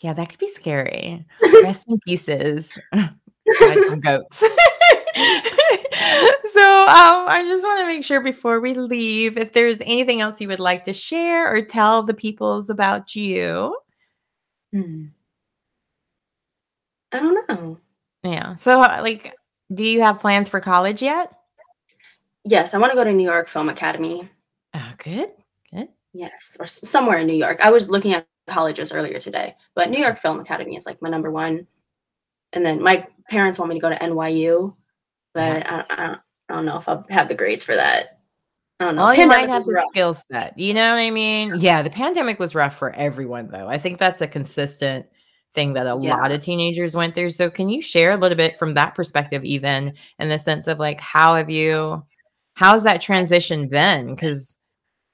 yeah, 0.00 0.12
that 0.12 0.28
could 0.28 0.40
be 0.40 0.48
scary. 0.48 1.24
Rest 1.62 1.86
in 1.88 2.00
pieces. 2.00 2.76
Goats. 4.02 4.40
so 4.40 4.46
um, 4.52 4.58
I 7.26 7.42
just 7.48 7.64
want 7.64 7.80
to 7.80 7.86
make 7.86 8.04
sure 8.04 8.20
before 8.20 8.60
we 8.60 8.74
leave, 8.74 9.38
if 9.38 9.52
there's 9.54 9.80
anything 9.82 10.20
else 10.20 10.38
you 10.40 10.48
would 10.48 10.60
like 10.60 10.84
to 10.84 10.92
share 10.92 11.50
or 11.50 11.62
tell 11.62 12.02
the 12.02 12.12
peoples 12.12 12.68
about 12.70 13.14
you. 13.16 13.74
Hmm. 14.72 15.06
I 17.12 17.18
don't 17.20 17.48
know. 17.48 17.78
Yeah. 18.22 18.54
So 18.56 18.82
uh, 18.82 18.98
like, 19.02 19.34
do 19.72 19.84
you 19.84 20.02
have 20.02 20.20
plans 20.20 20.48
for 20.48 20.60
college 20.60 21.02
yet? 21.02 21.32
Yes, 22.44 22.74
I 22.74 22.78
want 22.78 22.92
to 22.92 22.96
go 22.96 23.04
to 23.04 23.12
New 23.12 23.24
York 23.24 23.48
Film 23.48 23.68
Academy. 23.68 24.28
Oh, 24.74 24.92
good. 24.98 25.30
Good. 25.72 25.88
Yes, 26.12 26.56
or 26.58 26.66
somewhere 26.66 27.18
in 27.18 27.26
New 27.26 27.36
York. 27.36 27.58
I 27.60 27.70
was 27.70 27.90
looking 27.90 28.14
at 28.14 28.26
colleges 28.48 28.92
earlier 28.92 29.18
today, 29.18 29.54
but 29.74 29.90
New 29.90 29.98
York 29.98 30.18
Film 30.18 30.40
Academy 30.40 30.76
is 30.76 30.86
like 30.86 31.02
my 31.02 31.10
number 31.10 31.30
one. 31.30 31.66
And 32.54 32.64
then 32.64 32.82
my 32.82 33.06
parents 33.28 33.58
want 33.58 33.68
me 33.68 33.76
to 33.76 33.80
go 33.80 33.90
to 33.90 33.98
NYU, 33.98 34.74
but 35.34 35.66
I, 35.66 35.84
I, 35.90 36.06
don't, 36.06 36.20
I 36.48 36.54
don't 36.54 36.64
know 36.64 36.78
if 36.78 36.88
I'll 36.88 37.04
have 37.10 37.28
the 37.28 37.34
grades 37.34 37.62
for 37.62 37.76
that. 37.76 38.20
I 38.80 38.84
don't 38.84 38.96
know. 38.96 39.02
Well, 39.02 39.14
you 39.14 39.26
might 39.26 39.48
have 39.48 39.64
the 39.64 39.84
skill 39.90 40.14
set. 40.14 40.58
You 40.58 40.72
know 40.72 40.92
what 40.92 41.00
I 41.00 41.10
mean? 41.10 41.54
Yeah, 41.58 41.82
the 41.82 41.90
pandemic 41.90 42.38
was 42.38 42.54
rough 42.54 42.78
for 42.78 42.92
everyone, 42.92 43.48
though. 43.48 43.68
I 43.68 43.76
think 43.76 43.98
that's 43.98 44.20
a 44.20 44.28
consistent 44.28 45.06
thing 45.54 45.72
that 45.74 45.86
a 45.86 45.94
lot 45.94 46.30
of 46.32 46.40
teenagers 46.40 46.94
went 46.94 47.14
through. 47.14 47.30
So, 47.30 47.50
can 47.50 47.68
you 47.68 47.82
share 47.82 48.12
a 48.12 48.16
little 48.16 48.36
bit 48.36 48.58
from 48.58 48.74
that 48.74 48.94
perspective, 48.94 49.44
even 49.44 49.94
in 50.18 50.28
the 50.28 50.38
sense 50.38 50.66
of 50.66 50.78
like, 50.78 51.00
how 51.00 51.34
have 51.36 51.50
you, 51.50 52.04
how's 52.54 52.84
that 52.84 53.00
transition 53.00 53.68
been? 53.68 54.14
Because 54.14 54.56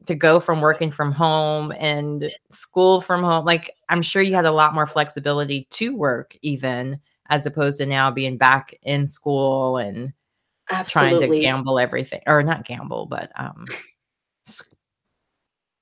to 0.06 0.14
go 0.14 0.40
from 0.40 0.60
working 0.60 0.90
from 0.90 1.12
home 1.12 1.72
and 1.78 2.30
school 2.50 3.00
from 3.00 3.22
home, 3.22 3.44
like, 3.44 3.70
I'm 3.88 4.02
sure 4.02 4.22
you 4.22 4.34
had 4.34 4.44
a 4.44 4.52
lot 4.52 4.74
more 4.74 4.86
flexibility 4.86 5.66
to 5.70 5.96
work, 5.96 6.36
even 6.42 7.00
as 7.30 7.46
opposed 7.46 7.78
to 7.78 7.86
now 7.86 8.10
being 8.10 8.36
back 8.36 8.74
in 8.82 9.06
school 9.06 9.76
and 9.76 10.12
trying 10.88 11.20
to 11.20 11.26
gamble 11.42 11.78
everything 11.78 12.20
or 12.26 12.42
not 12.42 12.64
gamble 12.64 13.06
but 13.06 13.30
um 13.36 13.64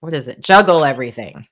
what 0.01 0.13
is 0.13 0.29
it 0.29 0.41
juggle 0.41 0.85
everything 0.85 1.47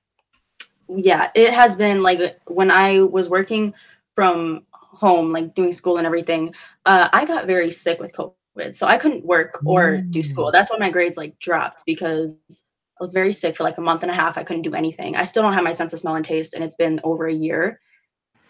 yeah 0.95 1.31
it 1.35 1.53
has 1.53 1.75
been 1.75 2.01
like 2.03 2.39
when 2.47 2.71
i 2.71 3.01
was 3.01 3.29
working 3.29 3.73
from 4.15 4.63
home 4.71 5.31
like 5.31 5.55
doing 5.55 5.73
school 5.73 5.97
and 5.97 6.05
everything 6.05 6.53
uh, 6.85 7.09
i 7.13 7.25
got 7.25 7.47
very 7.47 7.71
sick 7.71 7.99
with 7.99 8.13
covid 8.13 8.75
so 8.75 8.87
i 8.87 8.97
couldn't 8.97 9.25
work 9.25 9.61
or 9.65 9.97
do 9.97 10.21
school. 10.21 10.51
That's 10.51 10.69
why 10.69 10.77
my 10.77 10.89
grades 10.89 11.17
like 11.17 11.37
dropped 11.39 11.83
because 11.85 12.37
i 12.51 12.99
was 12.99 13.13
very 13.13 13.31
sick 13.33 13.55
for 13.55 13.63
like 13.63 13.77
a 13.77 13.81
month 13.81 14.03
and 14.03 14.11
a 14.11 14.15
half. 14.15 14.37
I 14.37 14.43
couldn't 14.43 14.63
do 14.63 14.75
anything. 14.75 15.15
I 15.15 15.23
still 15.23 15.41
don't 15.41 15.53
have 15.53 15.63
my 15.63 15.71
sense 15.71 15.93
of 15.93 15.99
smell 15.99 16.15
and 16.15 16.25
taste 16.25 16.53
and 16.53 16.63
it's 16.63 16.75
been 16.75 16.99
over 17.03 17.27
a 17.27 17.33
year. 17.33 17.79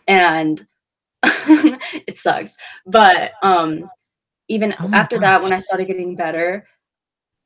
And 0.08 0.66
it 1.24 2.18
sucks. 2.18 2.58
But 2.86 3.34
um 3.44 3.90
even 4.48 4.74
Oh 4.80 4.90
after 4.92 5.20
that 5.20 5.42
when 5.42 5.54
i 5.54 5.60
started 5.60 5.88
getting 5.88 6.16
better 6.16 6.68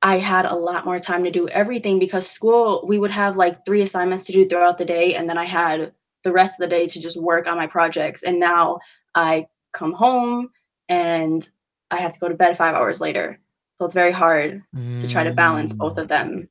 I 0.06 0.20
had 0.20 0.46
a 0.46 0.54
lot 0.56 0.86
more 0.86 1.00
time 1.00 1.24
to 1.24 1.32
do 1.32 1.48
everything 1.50 1.98
because 1.98 2.30
school, 2.30 2.86
we 2.88 3.00
would 3.00 3.10
have 3.10 3.38
like 3.38 3.66
three 3.66 3.82
assignments 3.82 4.24
to 4.26 4.32
do 4.32 4.48
throughout 4.48 4.78
the 4.78 4.86
day. 4.86 5.16
And 5.16 5.28
then 5.28 5.40
I 5.40 5.46
had 5.46 5.94
the 6.24 6.32
rest 6.32 6.56
of 6.56 6.60
the 6.60 6.76
day 6.76 6.86
to 6.86 7.00
just 7.02 7.20
work 7.20 7.48
on 7.48 7.58
my 7.58 7.66
projects. 7.66 8.22
And 8.22 8.40
now 8.40 8.78
I 9.16 9.48
come 9.74 9.94
home 9.94 10.52
and 10.90 11.50
I 11.90 12.02
have 12.02 12.14
to 12.14 12.20
go 12.20 12.30
to 12.30 12.36
bed 12.36 12.56
five 12.56 12.76
hours 12.76 13.02
later. 13.02 13.40
So 13.80 13.86
it's 13.86 13.96
very 13.96 14.12
hard 14.12 14.62
to 15.02 15.08
try 15.08 15.24
to 15.24 15.32
balance 15.32 15.74
both 15.74 15.96
Mm. 15.96 16.02
of 16.04 16.08
them. 16.08 16.50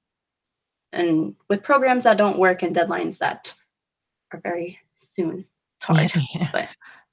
And 0.93 1.37
with 1.49 1.63
programs 1.63 2.03
that 2.05 2.19
don't 2.19 2.39
work 2.41 2.65
and 2.65 2.75
deadlines 2.75 3.19
that 3.19 3.55
are 4.33 4.41
very 4.41 4.81
soon, 4.97 5.45
it's 5.77 5.85
hard. 5.85 6.11
Yeah. 6.35 6.49
But 6.51 6.69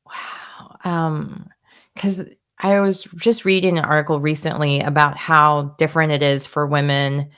wow 0.08 0.78
um 0.84 1.50
because 1.94 2.26
i 2.62 2.80
was 2.80 3.04
just 3.18 3.46
reading 3.46 3.78
an 3.78 3.86
article 3.86 4.20
recently 4.20 4.80
about 4.80 5.18
how 5.18 5.76
different 5.78 6.12
it 6.12 6.22
is 6.22 6.48
for 6.48 6.66
women 6.66 7.30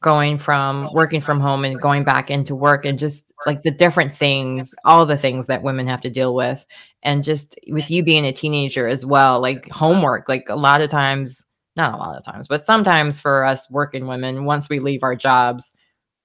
going 0.00 0.38
from 0.38 0.88
working 0.92 1.20
from 1.20 1.40
home 1.40 1.64
and 1.64 1.80
going 1.80 2.04
back 2.04 2.30
into 2.30 2.54
work 2.54 2.84
and 2.84 2.98
just 2.98 3.24
like 3.46 3.62
the 3.62 3.70
different 3.70 4.12
things 4.12 4.74
all 4.84 5.04
the 5.04 5.16
things 5.16 5.46
that 5.46 5.62
women 5.62 5.86
have 5.86 6.00
to 6.00 6.10
deal 6.10 6.34
with 6.34 6.64
and 7.02 7.24
just 7.24 7.58
with 7.68 7.90
you 7.90 8.02
being 8.02 8.24
a 8.24 8.32
teenager 8.32 8.86
as 8.86 9.04
well 9.04 9.40
like 9.40 9.68
homework 9.70 10.28
like 10.28 10.48
a 10.48 10.56
lot 10.56 10.80
of 10.80 10.88
times 10.88 11.44
not 11.76 11.94
a 11.94 11.96
lot 11.96 12.16
of 12.16 12.24
times 12.24 12.46
but 12.46 12.64
sometimes 12.64 13.18
for 13.18 13.44
us 13.44 13.70
working 13.70 14.06
women 14.06 14.44
once 14.44 14.68
we 14.68 14.78
leave 14.78 15.02
our 15.02 15.16
jobs 15.16 15.74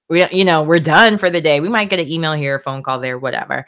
we, 0.08 0.28
you 0.30 0.44
know, 0.44 0.62
we're 0.62 0.80
done 0.80 1.18
for 1.18 1.30
the 1.30 1.40
day. 1.40 1.60
We 1.60 1.68
might 1.68 1.88
get 1.88 2.00
an 2.00 2.10
email 2.10 2.34
here, 2.34 2.56
a 2.56 2.60
phone 2.60 2.82
call 2.82 3.00
there, 3.00 3.18
whatever. 3.18 3.66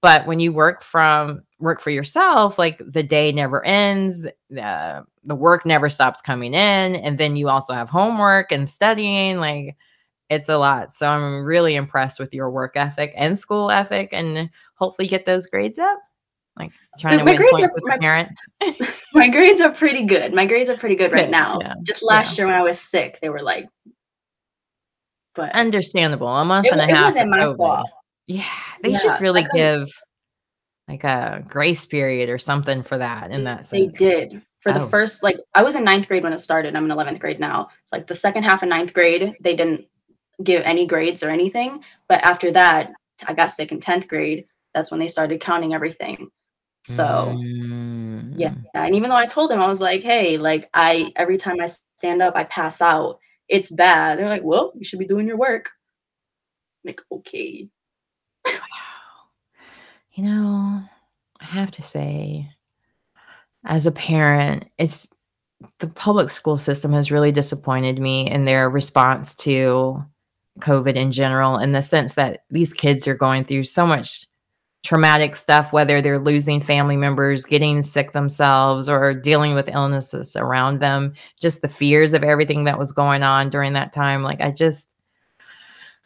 But 0.00 0.26
when 0.26 0.40
you 0.40 0.52
work 0.52 0.82
from 0.82 1.42
work 1.58 1.80
for 1.80 1.90
yourself, 1.90 2.58
like 2.58 2.80
the 2.86 3.02
day 3.02 3.32
never 3.32 3.64
ends, 3.64 4.26
the 4.50 5.04
the 5.24 5.34
work 5.34 5.66
never 5.66 5.88
stops 5.88 6.20
coming 6.20 6.54
in, 6.54 6.96
and 6.96 7.18
then 7.18 7.36
you 7.36 7.48
also 7.48 7.72
have 7.72 7.88
homework 7.88 8.52
and 8.52 8.68
studying. 8.68 9.38
Like 9.38 9.76
it's 10.28 10.48
a 10.48 10.58
lot. 10.58 10.92
So 10.92 11.06
I'm 11.06 11.44
really 11.44 11.76
impressed 11.76 12.20
with 12.20 12.34
your 12.34 12.50
work 12.50 12.76
ethic 12.76 13.12
and 13.16 13.38
school 13.38 13.70
ethic, 13.70 14.10
and 14.12 14.50
hopefully 14.74 15.08
get 15.08 15.26
those 15.26 15.46
grades 15.46 15.78
up. 15.78 15.98
Like 16.58 16.72
trying 16.98 17.18
to 17.18 17.24
my 17.24 17.32
win 17.32 17.48
points 17.50 17.70
are, 17.70 17.74
with 17.74 17.84
my, 17.84 17.98
parents. 17.98 18.36
my 19.14 19.28
grades 19.28 19.60
are 19.60 19.72
pretty 19.72 20.04
good. 20.04 20.32
My 20.32 20.46
grades 20.46 20.70
are 20.70 20.76
pretty 20.76 20.96
good, 20.96 21.12
right 21.12 21.28
now. 21.28 21.58
Yeah. 21.60 21.74
Just 21.82 22.02
last 22.02 22.32
yeah. 22.32 22.42
year 22.42 22.46
when 22.46 22.56
I 22.56 22.62
was 22.62 22.80
sick, 22.80 23.18
they 23.20 23.28
were 23.28 23.42
like, 23.42 23.66
but 25.34 25.54
understandable. 25.54 26.28
A 26.28 26.44
month 26.44 26.66
it, 26.66 26.72
and 26.72 26.80
a 26.80 26.86
half. 26.86 27.14
It 27.14 27.18
wasn't 27.18 27.30
my 27.30 27.54
fault. 27.54 27.88
Yeah, 28.26 28.44
they 28.82 28.90
yeah, 28.90 28.98
should 28.98 29.20
really 29.20 29.46
give 29.54 29.88
like 30.88 31.04
a 31.04 31.44
grace 31.46 31.86
period 31.86 32.28
or 32.28 32.38
something 32.38 32.82
for 32.82 32.98
that 32.98 33.30
in 33.30 33.44
that 33.44 33.66
sense. 33.66 33.98
They 33.98 34.04
did. 34.04 34.42
For 34.60 34.70
oh. 34.70 34.78
the 34.80 34.86
first, 34.86 35.22
like, 35.22 35.38
I 35.54 35.62
was 35.62 35.76
in 35.76 35.84
ninth 35.84 36.08
grade 36.08 36.22
when 36.22 36.32
it 36.32 36.40
started. 36.40 36.74
I'm 36.74 36.90
in 36.90 36.96
11th 36.96 37.20
grade 37.20 37.40
now. 37.40 37.68
It's 37.82 37.92
like 37.92 38.06
the 38.06 38.14
second 38.14 38.42
half 38.42 38.62
of 38.62 38.68
ninth 38.68 38.92
grade, 38.92 39.36
they 39.40 39.54
didn't 39.54 39.86
give 40.42 40.62
any 40.64 40.86
grades 40.86 41.22
or 41.22 41.30
anything. 41.30 41.84
But 42.08 42.24
after 42.24 42.50
that, 42.52 42.90
I 43.26 43.34
got 43.34 43.50
sick 43.50 43.72
in 43.72 43.80
10th 43.80 44.08
grade. 44.08 44.44
That's 44.74 44.90
when 44.90 45.00
they 45.00 45.08
started 45.08 45.40
counting 45.40 45.74
everything. 45.74 46.30
So, 46.84 47.34
mm. 47.36 48.32
yeah. 48.36 48.54
And 48.74 48.94
even 48.94 49.10
though 49.10 49.16
I 49.16 49.26
told 49.26 49.50
them, 49.50 49.60
I 49.60 49.66
was 49.66 49.80
like, 49.80 50.02
hey, 50.02 50.36
like, 50.36 50.68
I, 50.74 51.12
every 51.16 51.36
time 51.36 51.60
I 51.60 51.68
stand 51.96 52.22
up, 52.22 52.36
I 52.36 52.44
pass 52.44 52.80
out. 52.80 53.18
It's 53.48 53.70
bad. 53.70 54.18
They're 54.18 54.28
like, 54.28 54.44
well, 54.44 54.72
you 54.76 54.84
should 54.84 54.98
be 54.98 55.06
doing 55.06 55.26
your 55.26 55.36
work. 55.36 55.70
I'm 56.84 56.90
like, 56.90 57.00
okay. 57.10 57.68
You 60.12 60.24
know, 60.24 60.80
I 61.40 61.44
have 61.44 61.70
to 61.72 61.82
say, 61.82 62.48
as 63.66 63.84
a 63.84 63.92
parent, 63.92 64.64
it's 64.78 65.06
the 65.78 65.88
public 65.88 66.30
school 66.30 66.56
system 66.56 66.92
has 66.94 67.10
really 67.10 67.32
disappointed 67.32 67.98
me 67.98 68.26
in 68.30 68.46
their 68.46 68.70
response 68.70 69.34
to 69.34 70.02
COVID 70.60 70.94
in 70.94 71.12
general, 71.12 71.58
in 71.58 71.72
the 71.72 71.82
sense 71.82 72.14
that 72.14 72.44
these 72.50 72.72
kids 72.72 73.06
are 73.06 73.14
going 73.14 73.44
through 73.44 73.64
so 73.64 73.86
much 73.86 74.26
traumatic 74.82 75.36
stuff, 75.36 75.72
whether 75.72 76.00
they're 76.00 76.18
losing 76.18 76.60
family 76.60 76.96
members, 76.96 77.44
getting 77.44 77.82
sick 77.82 78.12
themselves, 78.12 78.88
or 78.88 79.12
dealing 79.12 79.54
with 79.54 79.68
illnesses 79.68 80.36
around 80.36 80.80
them, 80.80 81.12
just 81.40 81.60
the 81.60 81.68
fears 81.68 82.12
of 82.12 82.22
everything 82.22 82.64
that 82.64 82.78
was 82.78 82.92
going 82.92 83.22
on 83.22 83.50
during 83.50 83.72
that 83.72 83.92
time. 83.92 84.22
Like, 84.22 84.40
I 84.40 84.50
just, 84.50 84.88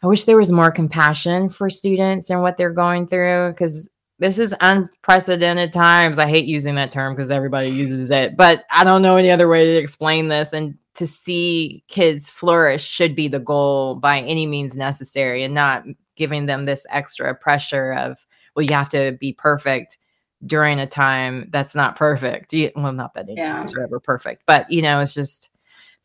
I 0.03 0.07
wish 0.07 0.23
there 0.23 0.37
was 0.37 0.51
more 0.51 0.71
compassion 0.71 1.49
for 1.49 1.69
students 1.69 2.29
and 2.29 2.41
what 2.41 2.57
they're 2.57 2.73
going 2.73 3.07
through 3.07 3.49
because 3.49 3.87
this 4.17 4.39
is 4.39 4.55
unprecedented 4.61 5.73
times. 5.73 6.17
I 6.17 6.27
hate 6.27 6.45
using 6.45 6.75
that 6.75 6.91
term 6.91 7.15
because 7.15 7.31
everybody 7.31 7.69
uses 7.69 8.09
it, 8.09 8.35
but 8.35 8.65
I 8.71 8.83
don't 8.83 9.01
know 9.01 9.17
any 9.17 9.29
other 9.29 9.47
way 9.47 9.65
to 9.65 9.75
explain 9.75 10.27
this. 10.27 10.53
And 10.53 10.77
to 10.95 11.07
see 11.07 11.83
kids 11.87 12.29
flourish 12.29 12.83
should 12.83 13.15
be 13.15 13.27
the 13.27 13.39
goal 13.39 13.99
by 13.99 14.21
any 14.21 14.45
means 14.47 14.75
necessary 14.75 15.43
and 15.43 15.53
not 15.53 15.85
giving 16.15 16.47
them 16.47 16.65
this 16.65 16.85
extra 16.89 17.33
pressure 17.35 17.93
of, 17.93 18.25
well, 18.55 18.63
you 18.63 18.73
have 18.73 18.89
to 18.89 19.17
be 19.19 19.33
perfect 19.33 19.97
during 20.45 20.79
a 20.79 20.87
time 20.87 21.47
that's 21.51 21.75
not 21.75 21.95
perfect. 21.95 22.53
Well, 22.75 22.91
not 22.91 23.13
that 23.13 23.29
any 23.29 23.37
yeah. 23.37 23.57
times 23.57 23.75
are 23.75 23.83
ever 23.83 23.99
perfect, 23.99 24.43
but 24.47 24.69
you 24.71 24.81
know, 24.81 24.99
it's 24.99 25.13
just, 25.13 25.50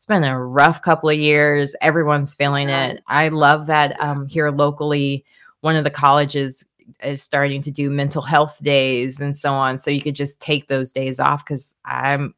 been 0.07 0.23
a 0.23 0.43
rough 0.43 0.81
couple 0.81 1.09
of 1.09 1.17
years. 1.17 1.75
Everyone's 1.81 2.33
feeling 2.33 2.69
it. 2.69 3.03
I 3.07 3.29
love 3.29 3.67
that 3.67 3.99
um, 4.01 4.27
here 4.27 4.49
locally, 4.49 5.25
one 5.61 5.75
of 5.75 5.83
the 5.83 5.91
colleges 5.91 6.63
is 7.03 7.21
starting 7.21 7.61
to 7.61 7.71
do 7.71 7.89
mental 7.89 8.21
health 8.21 8.57
days 8.63 9.19
and 9.19 9.35
so 9.35 9.53
on. 9.53 9.77
So 9.77 9.91
you 9.91 10.01
could 10.01 10.15
just 10.15 10.39
take 10.39 10.67
those 10.67 10.91
days 10.91 11.19
off 11.19 11.45
because 11.45 11.75
I'm 11.85 12.33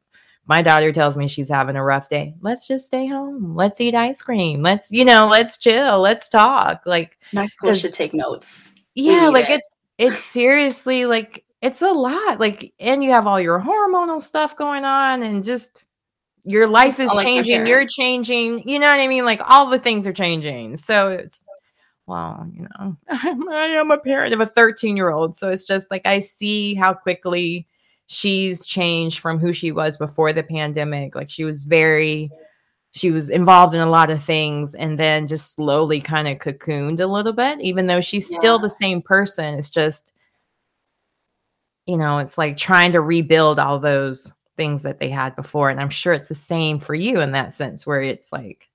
my 0.46 0.62
daughter 0.62 0.92
tells 0.92 1.16
me 1.16 1.28
she's 1.28 1.48
having 1.48 1.76
a 1.76 1.84
rough 1.84 2.08
day. 2.08 2.34
Let's 2.40 2.66
just 2.66 2.86
stay 2.86 3.06
home. 3.06 3.54
Let's 3.54 3.80
eat 3.80 3.94
ice 3.94 4.20
cream. 4.20 4.62
Let's, 4.62 4.90
you 4.90 5.04
know, 5.04 5.28
let's 5.28 5.56
chill. 5.56 6.00
Let's 6.00 6.28
talk. 6.28 6.82
Like 6.86 7.18
my 7.32 7.46
school 7.46 7.72
should 7.74 7.92
take 7.92 8.12
notes. 8.12 8.74
Yeah, 8.96 9.28
like 9.28 9.48
it. 9.48 9.60
it's 9.60 9.70
it's 9.98 10.24
seriously 10.24 11.06
like 11.06 11.44
it's 11.62 11.82
a 11.82 11.92
lot. 11.92 12.40
Like, 12.40 12.72
and 12.80 13.04
you 13.04 13.12
have 13.12 13.26
all 13.26 13.40
your 13.40 13.60
hormonal 13.60 14.20
stuff 14.20 14.56
going 14.56 14.84
on, 14.84 15.22
and 15.22 15.44
just 15.44 15.86
your 16.44 16.66
life 16.66 16.98
is 17.00 17.10
oh, 17.12 17.22
changing. 17.22 17.66
You're 17.66 17.86
changing. 17.86 18.66
You 18.66 18.78
know 18.78 18.86
what 18.86 19.00
I 19.00 19.06
mean? 19.06 19.24
Like 19.24 19.40
all 19.48 19.66
the 19.66 19.78
things 19.78 20.06
are 20.06 20.12
changing. 20.12 20.76
So 20.76 21.10
it's 21.10 21.42
well, 22.06 22.44
you 22.52 22.66
know, 22.78 22.96
I 23.08 23.66
am 23.76 23.92
a 23.92 23.98
parent 23.98 24.34
of 24.34 24.40
a 24.40 24.46
13 24.46 24.96
year 24.96 25.10
old. 25.10 25.36
So 25.36 25.48
it's 25.48 25.64
just 25.64 25.90
like 25.90 26.06
I 26.06 26.20
see 26.20 26.74
how 26.74 26.92
quickly 26.92 27.68
she's 28.06 28.66
changed 28.66 29.20
from 29.20 29.38
who 29.38 29.52
she 29.52 29.70
was 29.70 29.96
before 29.96 30.32
the 30.32 30.42
pandemic. 30.42 31.14
Like 31.14 31.30
she 31.30 31.44
was 31.44 31.62
very, 31.62 32.30
she 32.90 33.12
was 33.12 33.30
involved 33.30 33.74
in 33.74 33.80
a 33.80 33.88
lot 33.88 34.10
of 34.10 34.24
things 34.24 34.74
and 34.74 34.98
then 34.98 35.28
just 35.28 35.54
slowly 35.54 36.00
kind 36.00 36.26
of 36.26 36.38
cocooned 36.38 36.98
a 36.98 37.06
little 37.06 37.32
bit, 37.32 37.60
even 37.60 37.86
though 37.86 38.00
she's 38.00 38.28
yeah. 38.28 38.38
still 38.38 38.58
the 38.58 38.68
same 38.68 39.00
person. 39.00 39.54
It's 39.54 39.70
just, 39.70 40.12
you 41.86 41.96
know, 41.96 42.18
it's 42.18 42.36
like 42.36 42.56
trying 42.56 42.90
to 42.92 43.00
rebuild 43.00 43.60
all 43.60 43.78
those 43.78 44.32
things 44.60 44.82
that 44.82 44.98
they 44.98 45.08
had 45.08 45.34
before. 45.36 45.70
And 45.70 45.80
I'm 45.80 45.88
sure 45.88 46.12
it's 46.12 46.28
the 46.28 46.34
same 46.34 46.78
for 46.80 46.94
you 46.94 47.20
in 47.20 47.32
that 47.32 47.50
sense, 47.50 47.86
where 47.86 48.02
it's 48.02 48.30
like, 48.30 48.68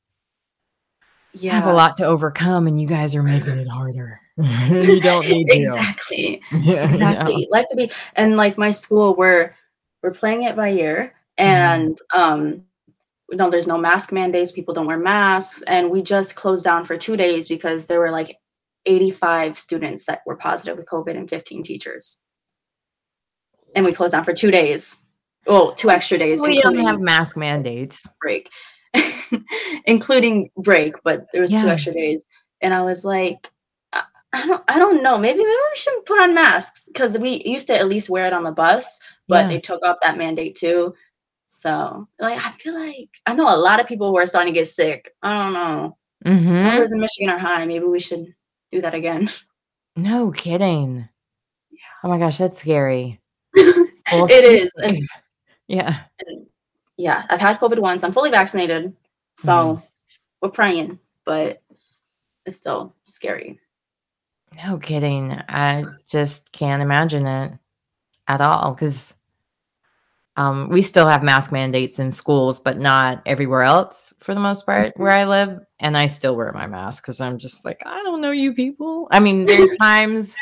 yeah. 1.32 1.52
have 1.52 1.68
a 1.68 1.74
lot 1.74 1.96
to 1.98 2.06
overcome 2.06 2.66
and 2.66 2.82
you 2.82 2.88
guys 2.88 3.14
are 3.14 3.22
making 3.22 3.60
it 3.60 3.68
harder. 3.68 4.20
you 4.38 5.00
don't 5.00 5.28
need 5.30 5.48
to. 5.50 5.58
Exactly. 5.58 6.42
Yeah, 6.52 6.86
exactly. 6.86 7.42
Yeah. 7.42 7.48
Life 7.52 7.68
to 7.70 7.76
be 7.76 7.92
and 8.16 8.36
like 8.36 8.58
my 8.58 8.72
school 8.72 9.16
we're 9.16 9.54
we're 10.02 10.12
playing 10.12 10.44
it 10.44 10.56
by 10.56 10.72
ear 10.72 11.14
mm-hmm. 11.40 11.48
and 11.48 12.00
mm-hmm. 12.14 12.20
um 12.20 12.64
you 13.30 13.38
know 13.38 13.52
there's 13.52 13.68
no 13.68 13.78
mask 13.78 14.12
mandates, 14.12 14.52
people 14.52 14.74
don't 14.74 14.88
wear 14.88 14.98
masks 14.98 15.62
and 15.68 15.92
we 15.92 16.02
just 16.02 16.36
closed 16.36 16.64
down 16.64 16.84
for 16.84 16.98
2 16.98 17.16
days 17.16 17.48
because 17.48 17.86
there 17.86 18.00
were 18.00 18.12
like 18.12 18.38
85 18.88 19.56
students 19.56 20.06
that 20.06 20.22
were 20.26 20.36
positive 20.36 20.78
with 20.78 20.88
COVID 20.88 21.16
and 21.16 21.30
15 21.30 21.64
teachers. 21.64 22.22
And 23.76 23.86
we 23.86 23.94
closed 23.94 24.14
down 24.14 24.24
for 24.24 24.34
2 24.34 24.50
days. 24.50 25.05
Oh, 25.48 25.74
two 25.74 25.90
extra 25.90 26.18
days. 26.18 26.42
We 26.42 26.62
don't 26.62 26.86
have 26.86 27.02
mask 27.02 27.38
mandates. 27.38 28.08
Break. 28.22 28.50
including 29.86 30.50
break, 30.58 30.96
but 31.04 31.26
there 31.32 31.42
was 31.42 31.52
yeah. 31.52 31.62
two 31.62 31.70
extra 31.70 31.94
days. 31.94 32.26
And 32.62 32.74
I 32.74 32.82
was 32.82 33.06
like, 33.06 33.52
I, 34.36 34.46
don't 34.46 34.64
I 34.68 34.80
don't 34.80 35.02
know. 35.02 35.18
Maybe 35.18 35.38
maybe 35.38 35.48
we 35.48 35.78
shouldn't 35.78 36.06
put 36.06 36.20
on 36.20 36.34
masks 36.34 36.90
because 36.92 37.18
we 37.18 37.42
used 37.46 37.68
to 37.68 37.78
at 37.78 37.88
least 37.88 38.10
wear 38.10 38.28
it 38.28 38.34
on 38.34 38.44
the 38.44 38.52
bus, 38.52 39.00
but 39.28 39.44
yeah. 39.44 39.48
they 39.48 39.60
took 39.60 39.82
off 39.84 39.98
that 40.02 40.18
mandate 40.18 40.56
too. 40.56 40.94
So 41.46 42.08
like 42.20 42.44
I 42.44 42.52
feel 42.52 42.74
like 42.74 43.10
I 43.26 43.34
know 43.34 43.48
a 43.48 43.56
lot 43.56 43.80
of 43.80 43.88
people 43.88 44.10
who 44.10 44.18
are 44.18 44.26
starting 44.26 44.54
to 44.54 44.60
get 44.60 44.68
sick. 44.68 45.14
I 45.24 45.44
don't 45.44 45.54
know. 45.54 45.98
Mm-hmm. 46.26 46.54
Numbers 46.54 46.92
in 46.92 47.00
Michigan 47.00 47.30
are 47.30 47.38
high. 47.38 47.66
Maybe 47.66 47.86
we 47.86 48.00
should 48.00 48.34
do 48.72 48.82
that 48.82 48.94
again. 48.94 49.30
No 49.98 50.30
kidding. 50.30 51.08
Yeah. 51.72 51.78
Oh 52.04 52.10
my 52.10 52.18
gosh, 52.18 52.38
that's 52.38 52.60
scary. 52.60 53.22
it 53.56 54.44
is. 54.44 54.70
And, 54.84 54.98
yeah. 55.68 56.02
And 56.26 56.46
yeah, 56.98 57.26
I've 57.30 57.42
had 57.42 57.60
COVID 57.60 57.80
once. 57.80 58.04
I'm 58.04 58.14
fully 58.14 58.32
vaccinated. 58.32 58.94
So 59.38 59.52
mm. 59.52 59.84
we're 60.42 60.50
praying, 60.50 61.00
but 61.26 61.62
it's 62.46 62.58
still 62.58 62.96
scary. 63.06 63.60
No 64.64 64.78
kidding. 64.78 65.32
I 65.50 65.86
just 66.08 66.52
can't 66.52 66.82
imagine 66.82 67.26
it 67.26 67.54
at 68.28 68.42
all 68.42 68.74
because 68.74 69.14
um, 70.38 70.70
we 70.70 70.82
still 70.82 71.08
have 71.08 71.24
mask 71.24 71.52
mandates 71.52 72.00
in 72.00 72.12
schools, 72.12 72.60
but 72.60 72.78
not 72.78 73.22
everywhere 73.26 73.64
else 73.64 74.14
for 74.20 74.34
the 74.34 74.40
most 74.40 74.66
part 74.66 74.90
mm-hmm. 74.90 75.04
where 75.04 75.12
I 75.12 75.26
live. 75.26 75.60
And 75.80 75.98
I 75.98 76.08
still 76.08 76.36
wear 76.36 76.52
my 76.54 76.68
mask 76.68 77.04
because 77.04 77.20
I'm 77.20 77.38
just 77.38 77.66
like, 77.66 77.82
I 77.86 78.02
don't 78.04 78.22
know 78.22 78.32
you 78.32 78.54
people. 78.54 79.08
I 79.12 79.20
mean, 79.20 79.46
there's 79.46 79.72
times 79.82 80.36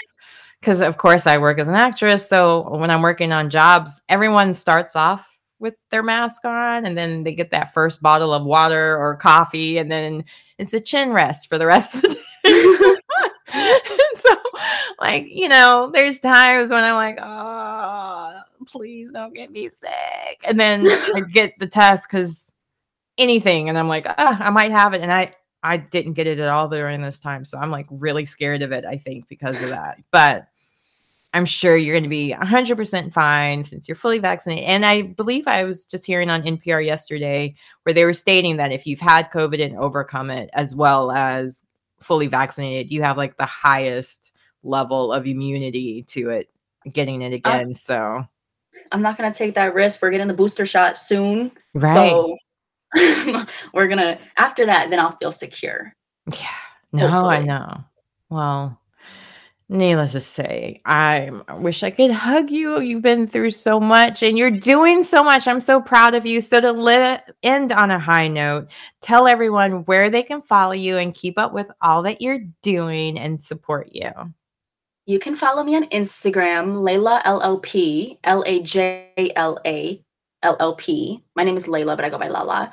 because, 0.63 0.80
of 0.80 0.95
course, 0.95 1.28
I 1.28 1.39
work 1.39 1.60
as 1.60 1.67
an 1.67 1.76
actress. 1.76 2.26
So 2.26 2.78
when 2.78 2.89
I'm 2.89 3.02
working 3.02 3.34
on 3.34 3.49
jobs, 3.49 4.02
everyone 4.08 4.54
starts 4.54 4.95
off 4.95 5.38
with 5.60 5.76
their 5.91 6.02
mask 6.02 6.45
on 6.45 6.86
and 6.86 6.97
then 6.97 7.26
they 7.26 7.36
get 7.36 7.52
that 7.52 7.73
first 7.73 8.02
bottle 8.02 8.34
of 8.34 8.45
water 8.45 8.97
or 8.97 9.17
coffee 9.17 9.78
and 9.78 9.91
then 9.91 10.23
it's 10.58 10.73
a 10.73 10.80
chin 10.80 11.12
rest 11.12 11.49
for 11.49 11.58
the 11.58 11.65
rest 11.65 11.95
of 11.95 12.02
the 12.02 12.17
day. 12.43 12.95
so 14.15 14.36
like, 15.02 15.26
you 15.28 15.49
know, 15.49 15.91
there's 15.93 16.21
times 16.21 16.71
when 16.71 16.82
I'm 16.82 16.95
like, 16.95 17.19
oh, 17.21 18.39
please 18.65 19.12
don't 19.12 19.36
get 19.36 19.52
me 19.52 19.67
sick. 19.67 20.41
And 20.45 20.58
then 20.58 20.88
I 20.88 21.19
get 21.30 21.60
the 21.60 21.67
test 21.67 22.08
because 22.10 22.54
anything 23.17 23.67
and 23.67 23.78
I'm 23.78 23.89
like, 23.89 24.06
ah, 24.08 24.38
I 24.39 24.49
might 24.49 24.71
have 24.71 24.93
it. 24.93 25.02
And 25.02 25.12
I 25.12 25.34
I 25.62 25.78
didn't 25.78 26.13
get 26.13 26.28
it 26.28 26.39
at 26.39 26.49
all 26.49 26.67
during 26.67 27.02
this 27.02 27.19
time. 27.19 27.45
So 27.45 27.58
I'm 27.58 27.71
like 27.71 27.88
really 27.89 28.26
scared 28.26 28.62
of 28.62 28.73
it, 28.73 28.86
I 28.86 28.97
think, 28.97 29.30
because 29.30 29.62
of 29.62 29.69
that. 29.69 29.97
But 30.12 30.47
I'm 31.34 31.46
sure 31.46 31.76
you're 31.76 31.93
going 31.96 32.04
to 32.04 32.10
be 32.10 32.36
100% 32.39 33.12
fine 33.12 33.63
since 33.63 33.88
you're 33.88 33.96
fully 33.96 34.19
vaccinated. 34.19 34.65
And 34.65 34.86
I 34.86 35.02
believe 35.02 35.48
I 35.48 35.63
was 35.63 35.84
just 35.86 36.06
hearing 36.06 36.30
on 36.30 36.43
NPR 36.43 36.86
yesterday 36.86 37.56
where 37.84 37.93
they 37.93 38.06
were 38.06 38.13
stating 38.13 38.58
that 38.58 38.72
if 38.72 38.86
you've 38.86 39.00
had 39.00 39.32
COVID 39.32 39.63
and 39.63 39.76
overcome 39.78 40.30
it, 40.30 40.50
as 40.54 40.76
well 40.76 41.12
as 41.12 41.63
fully 42.00 42.28
vaccinated, 42.28 42.91
you 42.91 43.02
have 43.02 43.17
like 43.17 43.38
the 43.38 43.46
highest 43.46 44.32
level 44.63 45.12
of 45.12 45.26
immunity 45.26 46.04
to 46.10 46.30
it 46.30 46.50
getting 46.91 47.22
it 47.24 47.34
Uh, 47.34 47.36
again. 47.38 47.74
So 47.74 48.28
I'm 48.91 49.02
not 49.02 49.17
gonna 49.17 49.34
take 49.34 49.56
that 49.56 49.74
risk. 49.74 50.02
We're 50.02 50.12
getting 50.12 50.28
the 50.28 50.34
booster 50.34 50.65
shot 50.65 51.00
soon. 51.00 51.52
right. 51.74 51.93
So 51.96 52.38
we're 53.74 53.88
gonna 53.88 54.19
after 54.38 54.65
that, 54.67 54.89
then 54.91 55.00
I'll 55.00 55.17
feel 55.17 55.32
secure. 55.32 55.96
Yeah. 56.32 56.48
No, 56.91 57.26
I 57.26 57.41
know. 57.41 57.84
Well, 58.30 58.80
needless 59.73 60.13
to 60.13 60.21
say, 60.21 60.81
I 60.86 61.31
wish 61.57 61.83
I 61.83 61.89
could 61.89 62.12
hug 62.12 62.49
you. 62.49 62.79
You've 62.79 63.01
been 63.01 63.27
through 63.27 63.51
so 63.51 63.79
much 63.79 64.23
and 64.23 64.38
you're 64.38 64.51
doing 64.51 65.03
so 65.03 65.23
much. 65.23 65.47
I'm 65.47 65.59
so 65.59 65.81
proud 65.81 66.15
of 66.15 66.25
you. 66.25 66.39
So, 66.39 66.62
to 66.62 66.71
let, 66.71 67.29
end 67.43 67.71
on 67.71 67.91
a 67.91 67.99
high 67.99 68.27
note, 68.27 68.67
tell 69.01 69.27
everyone 69.27 69.83
where 69.86 70.09
they 70.09 70.23
can 70.23 70.41
follow 70.41 70.73
you 70.73 70.97
and 70.97 71.13
keep 71.13 71.38
up 71.38 71.53
with 71.53 71.69
all 71.81 72.03
that 72.03 72.21
you're 72.21 72.45
doing 72.62 73.19
and 73.19 73.41
support 73.41 73.89
you. 73.91 74.12
You 75.05 75.19
can 75.19 75.36
follow 75.36 75.63
me 75.63 75.75
on 75.75 75.89
Instagram, 75.89 76.75
Layla 76.81 77.21
LLP, 77.23 78.19
L 78.23 78.43
A 78.45 78.62
J 78.62 79.33
L 79.36 79.59
A 79.65 80.01
L 80.43 80.55
L 80.59 80.75
P. 80.75 81.23
My 81.36 81.43
name 81.43 81.57
is 81.57 81.67
Layla, 81.67 81.97
but 81.97 82.05
I 82.05 82.09
go 82.09 82.17
by 82.17 82.29
Lala. 82.29 82.71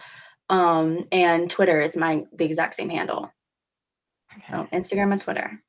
Um, 0.49 1.07
and 1.11 1.51
Twitter 1.51 1.81
is 1.81 1.97
my 1.97 2.25
the 2.35 2.45
exact 2.45 2.75
same 2.75 2.89
handle. 2.89 3.33
So 4.45 4.69
Instagram 4.73 5.13
and 5.13 5.21
Twitter. 5.21 5.61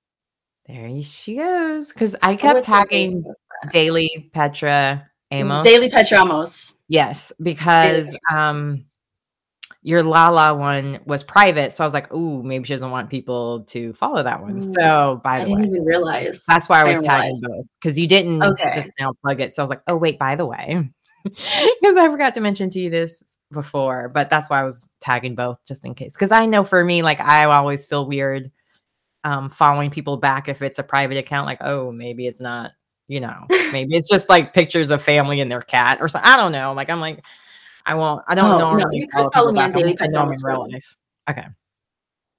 There 0.67 1.03
she 1.03 1.35
goes. 1.35 1.91
Because 1.91 2.15
I 2.21 2.33
Oh, 2.33 2.37
kept 2.37 2.55
on 2.57 2.63
tagging. 2.63 3.23
Daily 3.71 4.29
Petra 4.33 5.09
Amos. 5.29 5.63
Daily 5.63 5.89
Petramos. 5.89 6.75
Yes, 6.87 7.31
because 7.41 8.17
um 8.31 8.81
your 9.83 10.03
Lala 10.03 10.55
one 10.55 10.99
was 11.05 11.23
private. 11.23 11.73
So 11.73 11.83
I 11.83 11.87
was 11.87 11.93
like, 11.93 12.13
ooh, 12.13 12.43
maybe 12.43 12.65
she 12.65 12.73
doesn't 12.73 12.91
want 12.91 13.09
people 13.09 13.63
to 13.69 13.93
follow 13.93 14.21
that 14.23 14.41
one. 14.41 14.61
Mm, 14.61 14.73
So 14.79 15.21
by 15.23 15.39
the 15.43 15.47
way. 15.47 15.53
I 15.53 15.55
didn't 15.57 15.67
even 15.75 15.85
realize. 15.85 16.43
that's 16.47 16.69
why 16.69 16.79
I 16.81 16.85
I 16.85 16.87
was 16.89 17.01
tagging 17.01 17.39
both 17.41 17.65
because 17.79 17.99
you 17.99 18.07
didn't 18.07 18.43
Okay. 18.43 18.71
just 18.73 18.91
now 18.99 19.13
plug 19.23 19.41
it. 19.41 19.53
So 19.53 19.61
I 19.61 19.63
was 19.63 19.69
like, 19.69 19.81
oh 19.87 19.97
wait, 19.97 20.19
by 20.19 20.35
the 20.35 20.45
way. 20.45 20.89
Because 21.23 21.97
I 21.97 22.07
forgot 22.09 22.33
to 22.33 22.41
mention 22.41 22.71
to 22.71 22.79
you 22.79 22.89
this 22.89 23.37
before, 23.51 24.09
but 24.09 24.29
that's 24.31 24.49
why 24.49 24.59
I 24.61 24.63
was 24.63 24.89
tagging 25.01 25.35
both 25.35 25.59
just 25.67 25.85
in 25.85 25.93
case. 25.93 26.13
Because 26.15 26.31
I 26.31 26.47
know 26.47 26.63
for 26.63 26.83
me, 26.83 27.03
like 27.03 27.19
I 27.19 27.43
always 27.45 27.85
feel 27.85 28.07
weird 28.07 28.51
um 29.23 29.49
following 29.49 29.89
people 29.91 30.17
back 30.17 30.47
if 30.49 30.61
it's 30.61 30.79
a 30.79 30.83
private 30.83 31.17
account, 31.17 31.45
like, 31.45 31.59
oh, 31.61 31.91
maybe 31.91 32.27
it's 32.27 32.41
not, 32.41 32.71
you 33.07 33.19
know, 33.19 33.45
maybe 33.71 33.95
it's 33.95 34.09
just 34.09 34.29
like 34.29 34.53
pictures 34.53 34.91
of 34.91 35.01
family 35.01 35.41
and 35.41 35.51
their 35.51 35.61
cat 35.61 35.97
or 36.01 36.09
something. 36.09 36.29
I 36.31 36.37
don't 36.37 36.51
know. 36.51 36.73
Like 36.73 36.89
I'm 36.89 36.99
like, 36.99 37.23
I 37.85 37.95
won't, 37.95 38.23
I 38.27 38.35
don't 38.35 38.59
Oh, 38.61 38.75
no, 38.75 38.87
you 38.91 39.07
could 39.07 39.29
follow 39.33 39.51
me 39.51 39.59
on 39.59 39.69
back 39.71 39.73
Daily 39.77 39.91
unless 39.91 40.01
I 40.01 40.07
know 40.07 40.29
in 40.31 40.37
real 40.43 40.67
life. 40.71 40.95
Okay. 41.29 41.45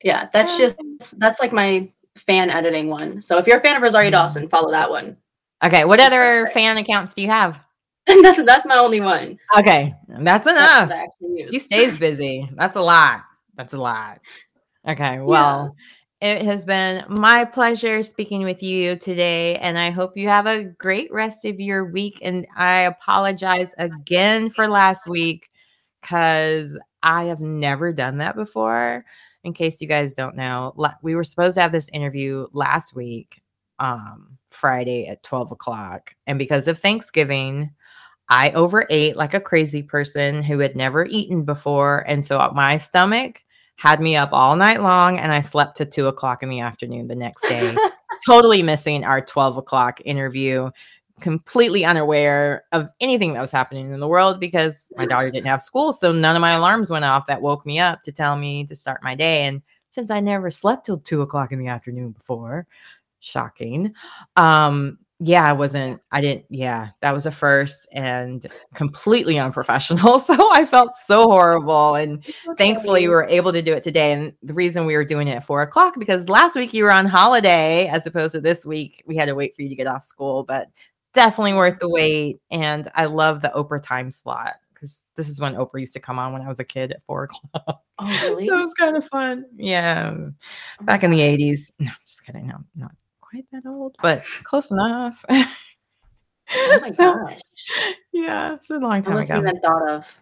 Yeah, 0.05 0.29
that's 0.33 0.59
just 0.59 0.79
that's 1.19 1.41
like 1.41 1.53
my 1.53 1.89
fan 2.17 2.51
editing 2.51 2.89
one. 2.89 3.23
So 3.23 3.39
if 3.39 3.47
you're 3.47 3.59
a 3.59 3.61
fan 3.61 3.77
of 3.77 3.83
Rosario 3.83 4.11
Mm. 4.11 4.15
Dawson, 4.15 4.49
follow 4.49 4.71
that 4.71 4.91
one. 4.91 5.17
Okay. 5.65 5.85
What 5.85 6.01
It's 6.01 6.09
other 6.09 6.41
perfect. 6.43 6.55
fan 6.55 6.77
accounts 6.79 7.15
do 7.15 7.23
you 7.23 7.29
have? 7.29 7.59
That's 8.09 8.43
that's 8.43 8.67
my 8.67 8.79
only 8.79 9.01
one. 9.01 9.39
Okay. 9.57 9.95
That's 10.09 10.45
That's 10.45 10.49
enough. 10.49 10.89
what 10.89 10.99
I 10.99 11.03
actually 11.05 11.41
use. 11.43 11.51
She 11.53 11.59
stays 11.61 11.97
busy. 11.97 12.51
That's 12.57 12.75
a 12.77 12.81
lot. 12.83 13.21
That's 13.55 13.75
a 13.75 13.79
lot. 13.79 14.19
Okay. 14.89 15.21
Well, 15.23 15.77
it 16.23 16.43
has 16.43 16.65
been 16.65 17.05
my 17.09 17.45
pleasure 17.45 18.05
speaking 18.05 18.45
with 18.45 18.63
you 18.63 18.95
today. 18.95 19.57
And 19.57 19.77
I 19.77 19.91
hope 19.91 20.17
you 20.17 20.29
have 20.29 20.47
a 20.47 20.63
great 20.63 21.13
rest 21.13 21.45
of 21.45 21.59
your 21.59 21.85
week. 21.85 22.21
And 22.23 22.47
I 22.57 22.83
apologize 22.83 23.75
again 23.77 24.51
for 24.51 24.69
last 24.69 25.09
week 25.09 25.51
because 26.01 26.79
I 27.03 27.25
have 27.25 27.41
never 27.41 27.93
done 27.93 28.19
that 28.19 28.37
before. 28.37 29.05
In 29.43 29.53
case 29.53 29.81
you 29.81 29.89
guys 29.89 30.15
don't 30.15 30.37
know, 30.37 30.73
we 31.03 31.17
were 31.17 31.25
supposed 31.25 31.57
to 31.57 31.61
have 31.61 31.73
this 31.73 31.91
interview 31.93 32.47
last 32.53 32.95
week, 32.95 33.43
um, 33.81 34.39
Friday 34.53 35.09
at 35.09 35.25
12 35.25 35.51
o'clock. 35.51 36.15
And 36.29 36.39
because 36.39 36.69
of 36.69 36.79
Thanksgiving, 36.79 37.73
I 38.29 38.53
overate 38.53 39.17
like 39.17 39.35
a 39.35 39.41
crazy 39.41 39.83
person 39.83 40.45
who 40.45 40.61
had 40.61 40.77
never 40.77 41.05
eaten 41.07 41.43
before. 41.43 42.05
And 42.07 42.25
so 42.25 42.39
my 42.55 42.79
stomach 42.79 43.43
had 43.77 44.01
me 44.01 44.17
up 44.17 44.31
all 44.33 44.57
night 44.57 44.81
long 44.81 45.19
and 45.19 45.33
I 45.33 45.41
slept 45.41 45.77
to 45.79 45.87
two 45.87 46.07
o'clock 46.07 46.43
in 46.43 46.49
the 46.49 46.61
afternoon 46.61 47.09
the 47.09 47.17
next 47.17 47.43
day, 47.43 47.77
totally 48.27 48.63
missing 48.63 49.05
our 49.05 49.21
12 49.21 49.57
o'clock 49.57 50.01
interview, 50.05 50.71
completely 51.21 51.85
unaware 51.85 52.65
of 52.73 52.89
anything 53.01 53.33
that 53.33 53.41
was 53.41 53.53
happening 53.53 53.93
in 53.93 54.01
the 54.01 54.09
world 54.09 54.41
because 54.41 54.89
my 54.97 55.07
daughter 55.07 55.31
didn't 55.31 55.47
have 55.47 55.63
school. 55.63 55.93
So 55.93 56.13
none 56.13 56.37
of 56.37 56.41
my 56.41 56.53
alarms 56.53 56.91
went 56.91 57.05
off 57.05 57.27
that 57.27 57.43
woke 57.43 57.67
me 57.67 57.79
up 57.79 58.03
to 58.03 58.13
tell 58.13 58.37
me 58.37 58.65
to 58.67 58.77
start 58.77 59.03
my 59.03 59.15
day. 59.15 59.45
And 59.45 59.63
since 59.91 60.11
I 60.11 60.21
never 60.21 60.51
slept 60.51 60.87
till 60.87 60.99
two 60.99 61.23
o'clock 61.23 61.53
in 61.53 61.59
the 61.59 61.69
afternoon 61.69 62.13
before, 62.13 62.67
shocking. 63.21 63.95
Um, 64.37 64.99
yeah, 65.21 65.45
I 65.45 65.53
wasn't, 65.53 66.01
I 66.11 66.21
didn't, 66.21 66.47
yeah, 66.49 66.89
that 67.01 67.15
was 67.15 67.27
a 67.27 67.31
first 67.31 67.87
and 67.93 68.45
completely 68.75 69.39
unprofessional. 69.39 70.19
So 70.23 70.53
I 70.53 70.65
felt 70.65 70.95
so 70.95 71.25
horrible. 71.25 71.95
And 71.95 72.25
thankfully 72.59 73.03
we 73.03 73.09
were 73.09 73.27
able 73.29 73.53
to 73.53 73.63
do 73.63 73.73
it 73.73 73.83
today. 73.83 74.13
And 74.13 74.33
the 74.43 74.55
reason 74.55 74.87
we 74.87 74.97
were 74.97 75.05
doing 75.05 75.29
it 75.29 75.37
at 75.37 75.47
four 75.47 75.63
o'clock 75.63 75.95
because 75.99 76.29
last 76.29 76.57
week 76.57 76.73
you 76.75 76.85
were 76.85 76.93
on 76.93 77.07
holiday 77.07 77.87
as 77.89 78.07
opposed 78.07 78.33
to 78.33 78.41
this 78.41 78.67
week. 78.67 79.03
We 79.07 79.17
had 79.17 79.27
to 79.27 79.35
wait 79.35 79.55
for 79.55 79.63
you 79.63 79.69
to 79.69 79.75
get 79.75 79.87
off 79.87 80.03
school, 80.03 80.43
but 80.45 80.69
definitely 81.15 81.55
worth 81.55 81.79
the 81.79 81.89
wait. 81.89 82.41
And 82.51 82.89
I 82.95 83.05
love 83.07 83.43
the 83.43 83.53
Oprah 83.55 83.83
time 83.83 84.11
slot 84.11 84.55
because 84.75 85.05
this 85.17 85.29
is 85.29 85.41
when 85.41 85.55
Oprah 85.55 85.81
used 85.81 85.93
to 85.95 86.01
come 86.01 86.19
on 86.19 86.33
when 86.33 86.43
I 86.43 86.49
was 86.49 86.59
a 86.59 86.65
kid 86.65 86.91
at 86.91 87.05
four 87.05 87.25
o'clock. 87.55 87.81
Oh, 87.99 88.07
really? 88.23 88.49
So 88.49 88.59
it 88.59 88.63
was 88.63 88.75
kind 88.75 88.97
of 88.97 89.07
fun. 89.09 89.45
Yeah. 89.57 90.15
Oh 90.17 90.85
Back 90.85 91.05
in 91.05 91.11
the 91.13 91.19
gosh. 91.19 91.39
80s. 91.39 91.73
No, 91.79 91.91
just 92.05 92.25
kidding. 92.27 92.49
No, 92.49 92.59
not 92.75 92.93
quite 93.33 93.47
that 93.53 93.69
old, 93.69 93.97
but 94.03 94.25
close 94.45 94.71
enough. 94.71 95.25
Oh 95.31 96.79
my 96.81 96.91
So, 96.93 97.15
gosh. 97.15 97.41
yeah, 98.13 98.55
it's 98.55 98.71
a 98.71 98.79
long 98.79 98.93
I 98.93 99.01
time 99.01 99.15
wasn't 99.15 99.41
ago. 99.41 99.49
even 99.49 99.61
thought 99.61 99.89
of. 99.89 100.19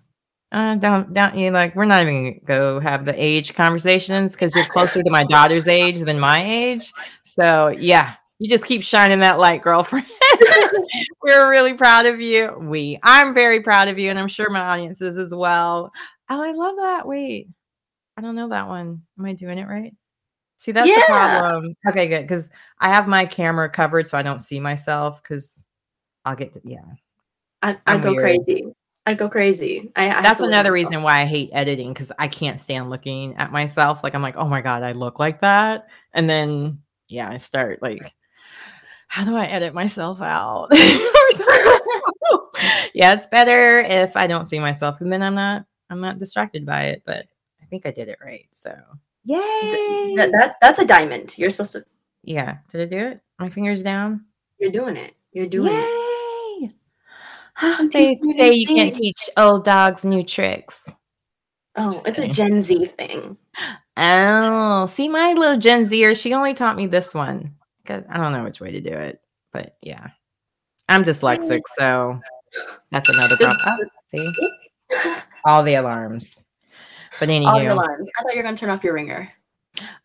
Uh, 0.52 0.74
don't 0.76 1.12
don't 1.14 1.36
you 1.36 1.50
like? 1.50 1.74
We're 1.76 1.84
not 1.84 2.02
even 2.02 2.22
gonna 2.24 2.40
go 2.44 2.80
have 2.80 3.04
the 3.04 3.14
age 3.16 3.54
conversations 3.54 4.32
because 4.32 4.54
you're 4.54 4.64
closer 4.64 5.02
to 5.02 5.10
my 5.10 5.24
daughter's 5.24 5.68
age 5.68 6.00
than 6.00 6.18
my 6.18 6.44
age. 6.44 6.92
So 7.24 7.68
yeah, 7.68 8.14
you 8.38 8.48
just 8.48 8.64
keep 8.64 8.82
shining 8.82 9.20
that 9.20 9.38
light, 9.38 9.62
girlfriend. 9.62 10.06
We're 11.22 11.50
really 11.50 11.74
proud 11.74 12.06
of 12.06 12.20
you. 12.20 12.52
We, 12.58 12.98
I'm 13.02 13.34
very 13.34 13.60
proud 13.60 13.88
of 13.88 13.98
you, 13.98 14.10
and 14.10 14.18
I'm 14.18 14.28
sure 14.28 14.50
my 14.50 14.60
audience 14.60 15.00
is 15.02 15.18
as 15.18 15.34
well. 15.34 15.92
Oh, 16.28 16.42
I 16.42 16.52
love 16.52 16.76
that. 16.76 17.06
Wait, 17.06 17.48
I 18.16 18.22
don't 18.22 18.34
know 18.34 18.48
that 18.48 18.68
one. 18.68 19.02
Am 19.18 19.24
I 19.24 19.34
doing 19.34 19.58
it 19.58 19.68
right? 19.68 19.92
See, 20.60 20.72
that's 20.72 20.94
the 20.94 21.04
problem. 21.06 21.74
Okay, 21.88 22.06
good 22.06 22.20
because 22.20 22.50
I 22.78 22.90
have 22.90 23.08
my 23.08 23.24
camera 23.24 23.70
covered 23.70 24.06
so 24.06 24.18
I 24.18 24.22
don't 24.22 24.40
see 24.40 24.60
myself 24.60 25.22
because 25.22 25.64
I'll 26.26 26.36
get 26.36 26.52
to, 26.52 26.60
yeah. 26.62 26.84
I, 27.62 27.78
I'd 27.86 28.02
go 28.02 28.12
weird. 28.12 28.44
crazy. 28.44 28.66
I'd 29.06 29.16
go 29.16 29.30
crazy. 29.30 29.90
I, 29.96 30.10
I 30.10 30.20
That's 30.20 30.40
another 30.40 30.70
myself. 30.70 30.74
reason 30.74 31.02
why 31.02 31.20
I 31.20 31.24
hate 31.24 31.48
editing 31.54 31.94
because 31.94 32.12
I 32.18 32.28
can't 32.28 32.60
stand 32.60 32.90
looking 32.90 33.36
at 33.36 33.52
myself. 33.52 34.04
Like 34.04 34.14
I'm 34.14 34.20
like, 34.20 34.36
oh 34.36 34.48
my 34.48 34.60
god, 34.60 34.82
I 34.82 34.92
look 34.92 35.18
like 35.18 35.40
that, 35.40 35.86
and 36.12 36.28
then 36.28 36.82
yeah, 37.08 37.30
I 37.30 37.38
start 37.38 37.80
like, 37.80 38.14
how 39.08 39.24
do 39.24 39.36
I 39.36 39.46
edit 39.46 39.72
myself 39.72 40.20
out? 40.20 40.68
Or 40.76 41.32
something. 41.32 41.78
So, 42.30 42.50
yeah, 42.92 43.14
it's 43.14 43.26
better 43.28 43.78
if 43.78 44.14
I 44.14 44.26
don't 44.26 44.44
see 44.44 44.58
myself, 44.58 45.00
and 45.00 45.10
then 45.10 45.22
I'm 45.22 45.34
not 45.34 45.64
I'm 45.88 46.02
not 46.02 46.18
distracted 46.18 46.66
by 46.66 46.88
it. 46.88 47.02
But 47.06 47.24
I 47.62 47.64
think 47.64 47.86
I 47.86 47.92
did 47.92 48.08
it 48.08 48.18
right. 48.22 48.46
So 48.52 48.78
yay! 49.24 50.14
That, 50.16 50.30
that 50.32 50.56
that's 50.60 50.78
a 50.78 50.86
diamond. 50.86 51.36
You're 51.38 51.50
supposed 51.50 51.72
to. 51.72 51.84
yeah, 52.22 52.58
did 52.70 52.82
I 52.82 52.84
do 52.86 52.98
it? 53.06 53.20
My 53.38 53.48
fingers 53.50 53.82
down. 53.82 54.24
You're 54.58 54.70
doing 54.70 54.96
it. 54.96 55.14
You're 55.32 55.46
doing 55.46 55.72
it. 55.72 55.84
Yay! 55.84 56.72
They 57.92 58.18
say 58.38 58.52
you 58.54 58.66
can't 58.66 58.94
teach 58.94 59.28
old 59.36 59.64
dogs 59.66 60.04
new 60.04 60.24
tricks. 60.24 60.90
Oh, 61.76 61.92
Just 61.92 62.06
it's 62.08 62.18
a. 62.18 62.26
Gen 62.28 62.60
Z 62.60 62.86
thing. 62.98 63.36
Oh, 63.96 64.86
see, 64.86 65.08
my 65.08 65.34
little 65.34 65.58
Gen 65.58 65.84
Zer, 65.84 66.14
she 66.14 66.32
only 66.32 66.54
taught 66.54 66.76
me 66.76 66.86
this 66.86 67.14
one 67.14 67.54
because 67.82 68.02
I 68.08 68.16
don't 68.16 68.32
know 68.32 68.44
which 68.44 68.60
way 68.60 68.72
to 68.72 68.80
do 68.80 68.90
it, 68.90 69.20
but 69.52 69.76
yeah, 69.82 70.08
I'm 70.88 71.04
dyslexic, 71.04 71.62
so 71.78 72.18
that's 72.90 73.08
another 73.10 73.36
problem. 73.36 73.60
Oh, 73.66 73.78
see, 74.06 74.32
all 75.44 75.62
the 75.62 75.74
alarms. 75.74 76.42
But 77.20 77.28
All 77.28 77.40
anywho, 77.40 77.72
alarms. 77.72 78.08
I 78.18 78.22
thought 78.22 78.32
you 78.32 78.38
were 78.38 78.42
gonna 78.42 78.56
turn 78.56 78.70
off 78.70 78.82
your 78.82 78.94
ringer. 78.94 79.30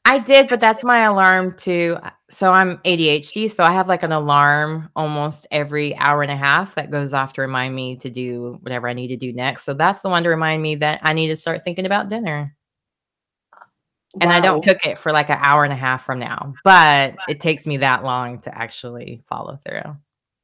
I 0.04 0.20
did, 0.20 0.48
but 0.48 0.60
that's 0.60 0.84
my 0.84 1.00
alarm 1.00 1.56
too. 1.58 1.98
So 2.30 2.52
I'm 2.52 2.78
ADHD, 2.80 3.50
so 3.50 3.64
I 3.64 3.72
have 3.72 3.88
like 3.88 4.04
an 4.04 4.12
alarm 4.12 4.90
almost 4.96 5.48
every 5.50 5.96
hour 5.96 6.22
and 6.22 6.32
a 6.32 6.36
half 6.36 6.76
that 6.76 6.92
goes 6.92 7.14
off 7.14 7.34
to 7.34 7.42
remind 7.42 7.74
me 7.74 7.96
to 7.98 8.10
do 8.10 8.60
whatever 8.62 8.88
I 8.88 8.94
need 8.94 9.08
to 9.08 9.18
do 9.18 9.34
next. 9.34 9.64
So 9.64 9.74
that's 9.74 10.02
the 10.02 10.10
one 10.10 10.24
to 10.24 10.30
remind 10.30 10.62
me 10.62 10.76
that 10.76 11.00
I 11.04 11.14
need 11.14 11.30
to 11.30 11.36
start 11.36 11.64
thinking 11.64 11.86
about 11.86 12.10
dinner. 12.10 12.56
and 14.22 14.32
I 14.32 14.40
don't 14.40 14.64
cook 14.64 14.86
it 14.86 15.00
for 15.00 15.12
like 15.12 15.30
an 15.30 15.40
hour 15.42 15.64
and 15.64 15.74
a 15.74 15.76
half 15.76 16.06
from 16.06 16.20
now, 16.20 16.54
but 16.64 17.16
it 17.28 17.40
takes 17.40 17.66
me 17.66 17.78
that 17.78 18.04
long 18.04 18.40
to 18.42 18.58
actually 18.58 19.24
follow 19.28 19.60
through. 19.66 19.96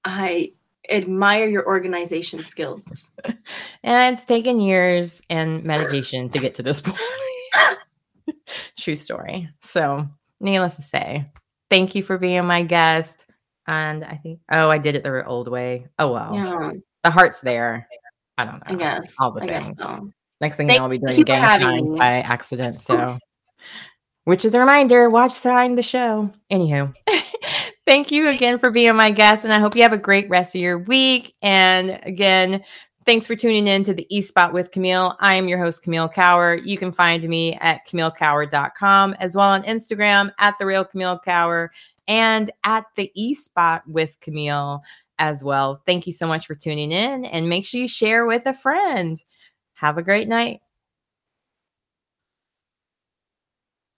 I 0.03 0.53
admire 0.91 1.45
your 1.47 1.65
organization 1.65 2.43
skills. 2.43 3.09
And 3.83 4.13
it's 4.13 4.25
taken 4.25 4.59
years 4.59 5.21
and 5.29 5.63
medication 5.63 6.29
to 6.29 6.39
get 6.39 6.53
to 6.55 6.63
this 6.63 6.81
point. 6.85 6.97
True 8.77 8.95
story. 8.95 9.49
So, 9.61 10.07
needless 10.39 10.75
to 10.75 10.81
say, 10.83 11.25
thank 11.69 11.95
you 11.95 12.03
for 12.03 12.17
being 12.17 12.45
my 12.45 12.63
guest. 12.63 13.25
And 13.67 14.03
I 14.03 14.15
think, 14.21 14.39
oh, 14.51 14.69
I 14.69 14.77
did 14.77 14.95
it 14.95 15.03
the 15.03 15.25
old 15.25 15.47
way. 15.47 15.87
Oh 15.99 16.11
well, 16.13 16.33
Yeah, 16.35 16.71
the 17.03 17.09
heart's 17.11 17.41
there. 17.41 17.87
I 18.37 18.45
don't 18.45 18.61
I 18.65 18.71
know 18.71 18.77
guess. 18.77 19.15
all 19.19 19.31
the 19.31 19.41
I 19.41 19.47
guess 19.47 19.67
things. 19.67 19.81
so. 19.81 20.11
Next 20.41 20.57
thing 20.57 20.67
you 20.67 20.71
Thank 20.71 20.79
know, 20.79 20.83
I'll 20.85 20.89
be 20.89 20.97
doing 20.97 21.21
gang 21.23 21.61
signs 21.61 21.91
by 21.91 22.21
accident. 22.21 22.81
So, 22.81 23.17
which 24.25 24.43
is 24.45 24.55
a 24.55 24.59
reminder: 24.59 25.09
watch 25.09 25.31
sign 25.31 25.75
the 25.75 25.83
show. 25.83 26.31
Anywho, 26.51 26.93
thank 27.85 28.11
you 28.11 28.27
again 28.27 28.59
for 28.59 28.71
being 28.71 28.95
my 28.95 29.11
guest, 29.11 29.43
and 29.43 29.53
I 29.53 29.59
hope 29.59 29.75
you 29.75 29.81
have 29.83 29.93
a 29.93 29.97
great 29.97 30.29
rest 30.29 30.55
of 30.55 30.61
your 30.61 30.77
week. 30.77 31.33
And 31.41 31.99
again, 32.03 32.63
thanks 33.05 33.27
for 33.27 33.35
tuning 33.35 33.67
in 33.67 33.83
to 33.85 33.93
the 33.93 34.07
E 34.15 34.21
Spot 34.21 34.53
with 34.53 34.71
Camille. 34.71 35.15
I 35.19 35.35
am 35.35 35.47
your 35.47 35.59
host, 35.59 35.83
Camille 35.83 36.09
Kauer. 36.09 36.63
You 36.63 36.77
can 36.77 36.91
find 36.91 37.27
me 37.27 37.55
at 37.55 37.87
CamilleKauer.com 37.87 39.15
as 39.19 39.35
well 39.35 39.49
on 39.49 39.63
Instagram 39.63 40.31
at 40.39 40.57
the 40.59 40.65
real 40.65 40.85
Camille 40.85 41.19
Kauer 41.25 41.69
and 42.07 42.51
at 42.63 42.85
the 42.95 43.11
E 43.15 43.33
Spot 43.33 43.83
with 43.87 44.17
Camille 44.21 44.81
as 45.19 45.43
well. 45.43 45.81
Thank 45.85 46.07
you 46.07 46.13
so 46.13 46.27
much 46.27 46.47
for 46.47 46.55
tuning 46.55 46.91
in, 46.91 47.25
and 47.25 47.49
make 47.49 47.65
sure 47.65 47.81
you 47.81 47.87
share 47.87 48.25
with 48.25 48.45
a 48.45 48.53
friend. 48.53 49.23
Have 49.73 49.97
a 49.97 50.03
great 50.03 50.27
night. 50.27 50.61